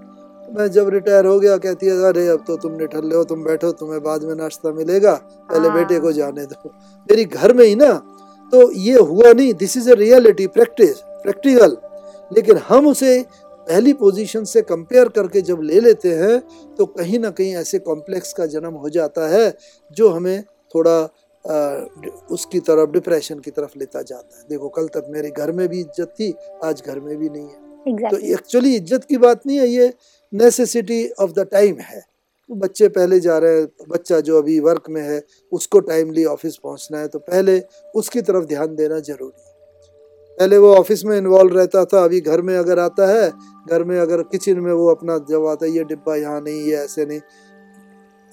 मैं 0.57 0.67
जब 0.71 0.89
रिटायर 0.89 1.25
हो 1.25 1.39
गया 1.39 1.57
कहती 1.57 1.85
है 1.85 1.97
अरे 2.07 2.27
अब 2.27 2.43
तो 2.47 2.55
तुम 2.57 2.71
निठल्ले 2.77 3.15
हो 3.15 3.23
तुम 3.23 3.43
बैठो 3.43 3.71
तुम्हें 3.81 4.01
बाद 4.03 4.23
में 4.23 4.33
नाश्ता 4.35 4.71
मिलेगा 4.71 5.13
पहले 5.51 5.67
हाँ। 5.67 5.77
बेटे 5.77 5.99
को 5.99 6.11
जाने 6.11 6.45
दो। 6.45 6.69
मेरी 7.09 7.25
घर 7.25 7.53
में 7.53 7.65
ही 7.65 7.75
ना 7.75 7.91
तो 8.53 8.71
ये 8.71 8.99
हुआ 8.99 9.31
नहीं 9.33 9.53
this 9.53 9.77
is 9.77 9.89
a 9.91 9.95
reality 9.95 10.47
practice 10.47 10.97
practical 11.23 11.77
लेकिन 12.31 12.57
हम 12.67 12.87
उसे 12.87 13.21
पहली 13.67 13.93
पोजीशन 13.93 14.43
से 14.43 14.61
कंपेयर 14.63 15.07
करके 15.09 15.41
जब 15.41 15.61
ले 15.61 15.79
लेते 15.79 16.13
हैं 16.15 16.39
तो 16.75 16.85
कहीं 16.91 17.19
ना 17.19 17.29
कहीं 17.31 17.55
ऐसे 17.55 17.79
कॉम्प्लेक्स 17.81 18.33
का 18.33 18.45
जन्म 18.47 18.73
हो 18.75 18.89
जाता 18.89 19.27
है 19.29 19.53
जो 19.91 20.09
हमें 20.09 20.43
थोड़ा 20.75 20.99
आ, 21.45 21.53
उसकी 22.31 22.59
तरफ़ 22.59 22.89
डिप्रेशन 22.91 23.39
की 23.39 23.51
तरफ़ 23.51 23.71
लेता 23.77 24.01
जाता 24.01 24.37
है। 24.37 24.43
देखो 24.49 24.67
कल 24.69 24.87
तक 24.87 25.05
मेरे 25.09 25.29
घर 25.31 25.51
में 25.51 25.67
भी 25.67 25.79
इज़्ज़त 25.79 26.13
थी 26.19 26.33
आज 26.63 26.81
घर 26.81 26.99
में 26.99 27.17
भी 27.17 27.29
नहीं 27.29 27.43
है। 27.43 27.59
exactly. 27.85 28.09
तो 28.11 28.33
एक्चुअली 28.33 28.75
इज़्ज़त 28.75 29.03
की 29.03 29.17
बात 29.17 29.45
नहीं 29.47 29.57
है 29.57 29.67
ये 29.67 29.91
नेसेसिटी 30.33 31.07
ऑफ़ 31.19 31.31
द 31.31 31.47
टाइम 31.51 31.79
है। 31.79 32.03
बच्चे 32.49 32.87
पहले 32.89 33.19
जा 33.19 33.37
रहे 33.37 33.59
हैं 33.59 33.67
बच्चा 33.89 34.19
जो 34.19 34.37
अभी 34.37 34.59
वर्क 34.59 34.89
में 34.89 35.01
है 35.01 35.21
उसको 35.51 35.79
टाइमली 35.81 36.25
ऑफ़िस 36.27 36.57
पहुँचना 36.57 36.99
है 36.99 37.07
तो 37.07 37.19
पहले 37.21 37.61
उसकी 37.95 38.21
तरफ़ 38.21 38.45
ध्यान 38.45 38.75
देना 38.75 38.99
ज़रूरी 39.01 39.41
है। 39.41 39.50
पहले 40.37 40.57
वो 40.57 40.73
ऑफ़िस 40.75 41.03
में 41.05 41.17
इन्वॉल्व 41.17 41.57
रहता 41.57 41.83
था 41.85 42.03
अभी 42.03 42.19
घर 42.21 42.41
में 42.41 42.55
अगर 42.57 42.79
आता 42.79 43.07
है 43.07 43.31
घर 43.69 43.83
में 43.83 43.99
अगर 43.99 44.21
किचन 44.21 44.59
में 44.59 44.71
वो 44.73 44.87
अपना 44.87 45.17
जब 45.29 45.45
आता 45.47 45.65
है 45.65 45.71
ये 45.71 45.83
डिब्बा 45.83 46.15
यहाँ 46.15 46.41
नहीं 46.41 46.61
ये 46.61 46.75
ऐसे 46.75 47.05
नहीं। 47.05 47.19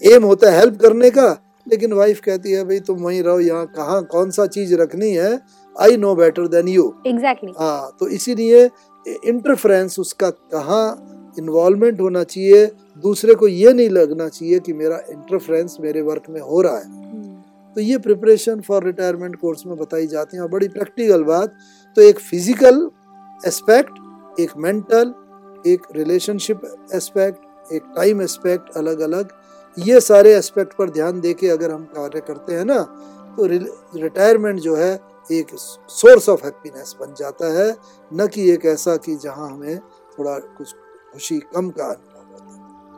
एम 0.03 0.25
होता 0.25 0.51
है 0.51 0.59
हेल्प 0.59 0.79
करने 0.81 1.11
का 1.11 1.29
लेकिन 1.67 1.93
वाइफ 1.93 2.21
कहती 2.21 2.53
है 2.53 2.65
भाई 2.65 2.81
तुम 2.81 2.99
वहीं 2.99 3.23
रहो 3.23 3.41
यहाँ 3.41 3.67
कहाँ 3.67 4.03
कौन 4.05 4.31
सा 4.31 4.47
चीज़ 4.47 4.75
रखनी 4.75 5.11
है? 5.11 5.41
I 5.77 5.97
know 5.97 6.15
better 6.15 6.49
than 6.49 6.69
you 6.69 6.93
exactly 7.07 7.53
हाँ 7.59 7.97
तो 8.01 8.09
इसीलिए 8.09 8.65
इंटरफ्रेंस 9.07 9.99
उसका 9.99 10.31
कहाँ 10.31 11.35
इन्वॉल्वमेंट 11.39 12.01
होना 12.01 12.23
चाहिए 12.25 12.67
दूसरे 13.03 13.35
को 13.35 13.49
ये 13.49 13.73
नहीं 13.73 13.91
लगना 13.91 14.29
चाहिए 14.29 14.59
कि 14.59 14.73
मेरा 14.73 15.01
इंटरफ्रेंस 15.11 15.77
मेरे 15.81 16.01
वर्क 16.03 16.23
में 16.31 16.41
हो 16.41 16.61
रहा 16.61 16.79
है। 16.79 17.07
तो 17.77 17.81
ये 17.81 17.99
प्रिपरेशन 17.99 18.61
फॉर 18.61 18.85
रिटायरमेंट 18.85 19.37
कोर्स 19.37 19.63
में 19.67 19.77
बताई 19.77 20.07
जाती 20.07 20.37
है 20.37 20.43
और 20.43 20.49
बड़ी 20.49 20.69
प्रैक्टिकल 20.69 21.23
बात 21.25 21.55
तो 21.99 22.03
एक 22.03 22.19
फ़िज़िकल 22.19 22.77
एस्पेक्ट 23.41 24.41
एक 24.41 24.51
मेंटल 24.57 25.09
एक 25.67 25.87
रिलेशनशिप 25.97 26.61
एस्पेक्ट 26.95 27.73
एक 27.73 27.83
टाइम 27.97 28.23
एस्पेक्ट 28.23 28.77
अलग 28.77 29.01
अलग 29.01 29.33
ये 29.77 30.01
सारे 30.01 30.35
एस्पेक्ट 30.35 30.77
पर 30.79 30.91
ध्यान 30.91 31.21
दे 31.21 31.33
के 31.35 31.49
अगर 31.49 31.71
हम 31.71 31.85
कार्य 31.97 32.21
करते 32.21 32.55
हैं 32.55 32.65
ना 32.65 32.79
तो 33.37 33.47
रिटायरमेंट 33.47 34.61
जो 34.61 34.77
है 34.77 34.93
एक 35.31 35.47
सोर्स 35.57 36.29
ऑफ़ 36.29 36.45
हैप्पीनेस 36.45 36.95
बन 37.01 37.15
जाता 37.15 37.53
है। 37.59 37.77
न 38.11 38.27
कि 38.27 38.49
एक 38.51 38.67
ऐसा 38.67 38.97
कि 38.97 39.17
जहाँ 39.17 39.51
हमें 39.51 39.79
थोड़ा 40.19 40.39
कुछ 40.39 40.75
खुशी 41.13 41.39
कम 41.55 41.71
का 41.71 41.93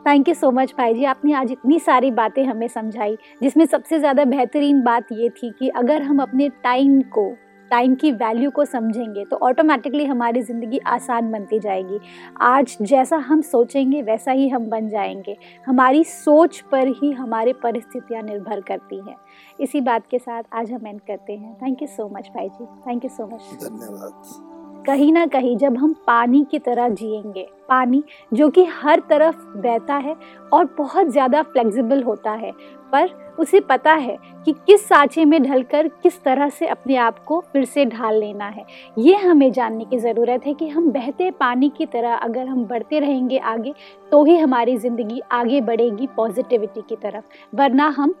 थैंक 0.05 0.29
यू 0.29 0.35
सो 0.35 0.51
मच 0.51 0.73
भाई 0.77 0.93
जी। 0.93 1.05
आपने 1.05 1.33
आज 1.33 1.51
इतनी 1.51 1.79
सारी 1.79 2.11
बातें 2.11 2.43
हमें 2.45 2.67
समझाई, 2.67 3.17
जिसमें 3.43 3.65
सबसे 3.65 3.99
ज़्यादा 3.99 4.25
बेहतरीन 4.25 4.81
बात 4.83 5.11
ये 5.11 5.29
थी 5.29 5.51
कि 5.59 5.69
अगर 5.77 6.01
हम 6.01 6.21
अपने 6.21 6.49
टाइम 6.63 7.01
को 7.01 7.33
टाइम 7.71 7.95
की 7.95 8.11
वैल्यू 8.11 8.51
को 8.51 8.65
समझेंगे 8.65 9.25
तो 9.25 9.37
ऑटोमेटिकली 9.37 10.05
हमारी 10.05 10.41
ज़िंदगी 10.41 10.79
आसान 10.87 11.31
बनती 11.31 11.59
जाएगी। 11.59 11.99
आज 12.41 12.77
जैसा 12.81 13.17
हम 13.17 13.41
सोचेंगे, 13.41 14.01
वैसा 14.01 14.31
ही 14.31 14.47
हम 14.49 14.69
बन 14.69 14.89
जाएँगे। 14.89 15.37
हमारी 15.67 16.03
सोच 16.03 16.59
पर 16.71 16.87
ही 17.01 17.11
हमारे 17.11 17.53
परिस्थितियाँ 17.53 18.21
निर्भर 18.23 18.61
करती 18.61 18.99
हैं। 18.99 19.15
इसी 19.59 19.81
बात 19.81 20.07
के 20.11 20.19
साथ 20.19 20.43
आज 20.53 20.71
हम 20.71 20.87
एंड 20.87 21.01
करते 21.01 21.33
हैं। 21.33 21.53
थैंक 21.55 21.81
यू 21.81 21.87
सो 21.87 22.09
मच 22.09 22.29
भाई 22.35 22.49
जी। 22.49 22.65
थैंक 22.87 23.03
यू 23.03 23.09
सो 23.09 23.27
मच 23.27 23.53
धन्यवाद। 23.63 24.60
कहीं 24.85 25.11
ना 25.13 25.25
कहीं 25.25 25.55
जब 25.57 25.77
हम 25.77 25.93
पानी 26.07 26.43
की 26.51 26.59
तरह 26.59 26.87
जिएँगे, 26.89 27.47
पानी 27.69 28.03
जो 28.31 28.49
कि 28.49 28.63
हर 28.73 28.99
तरफ़ 29.09 29.35
बहता 29.57 29.95
है 29.95 30.15
और 30.53 30.65
बहुत 30.77 31.07
ज़्यादा 31.07 31.41
फ्लेक्सिबल 31.43 32.01
होता 32.03 32.31
है, 32.31 32.51
पर 32.93 33.09
उसे 33.39 33.59
पता 33.59 33.93
है 33.93 34.17
कि 34.45 34.51
किस 34.67 34.87
साँचे 34.87 35.25
में 35.25 35.41
ढलकर 35.43 35.87
किस 36.03 36.21
तरह 36.23 36.49
से 36.49 36.67
अपने 36.67 36.95
आप 36.97 37.19
को 37.25 37.39
फिर 37.53 37.65
से 37.65 37.85
ढाल 37.85 38.15
लेना 38.15 38.47
है। 38.47 38.65
ये 38.97 39.15
हमें 39.17 39.51
जानने 39.51 39.85
की 39.85 39.97
ज़रूरत 39.99 40.45
है 40.47 40.53
कि 40.53 40.67
हम 40.69 40.89
बहते 40.91 41.29
पानी 41.31 41.69
की 41.77 41.85
तरह 41.85 42.15
अगर 42.15 42.47
हम 42.47 42.65
बढ़ते 42.65 42.99
रहेंगे 42.99 43.37
आगे 43.37 43.73
तो 44.11 44.23
ही 44.25 44.37
हमारी 44.37 44.77
ज़िंदगी 44.77 45.21
आगे 45.31 45.61
बढ़ेगी 45.61 46.07
पॉजिटिविटी 46.15 46.81
की 46.89 46.95
तरफ़, 46.95 47.23
वरना 47.53 47.87
हम 47.89 48.15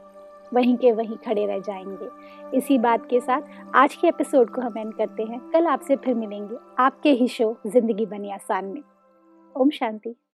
वहीं 0.53 0.77
के 0.77 0.91
वहीं 0.91 1.17
खड़े 1.17 1.45
रह 1.45 1.59
जाएँगे। 1.59 2.09
इसी 2.57 2.77
बात 2.77 3.05
के 3.09 3.19
साथ 3.19 3.41
आज 3.75 3.95
के 3.95 4.07
एपिसोड 4.07 4.49
को 4.49 4.61
हम 4.61 4.77
एंड 4.77 4.93
करते 4.93 5.23
हैं। 5.23 5.39
कल 5.39 5.67
आपसे 5.67 5.95
फिर 5.95 6.15
मिलेंगे। 6.15 6.55
आपके 6.79 7.11
ही 7.11 7.27
शो, 7.27 7.57
ज़िंदगी 7.67 8.05
बनी 8.05 8.31
आसान 8.31 8.65
में। 8.65 8.81
ओम 9.57 9.69
शांति। 9.69 10.15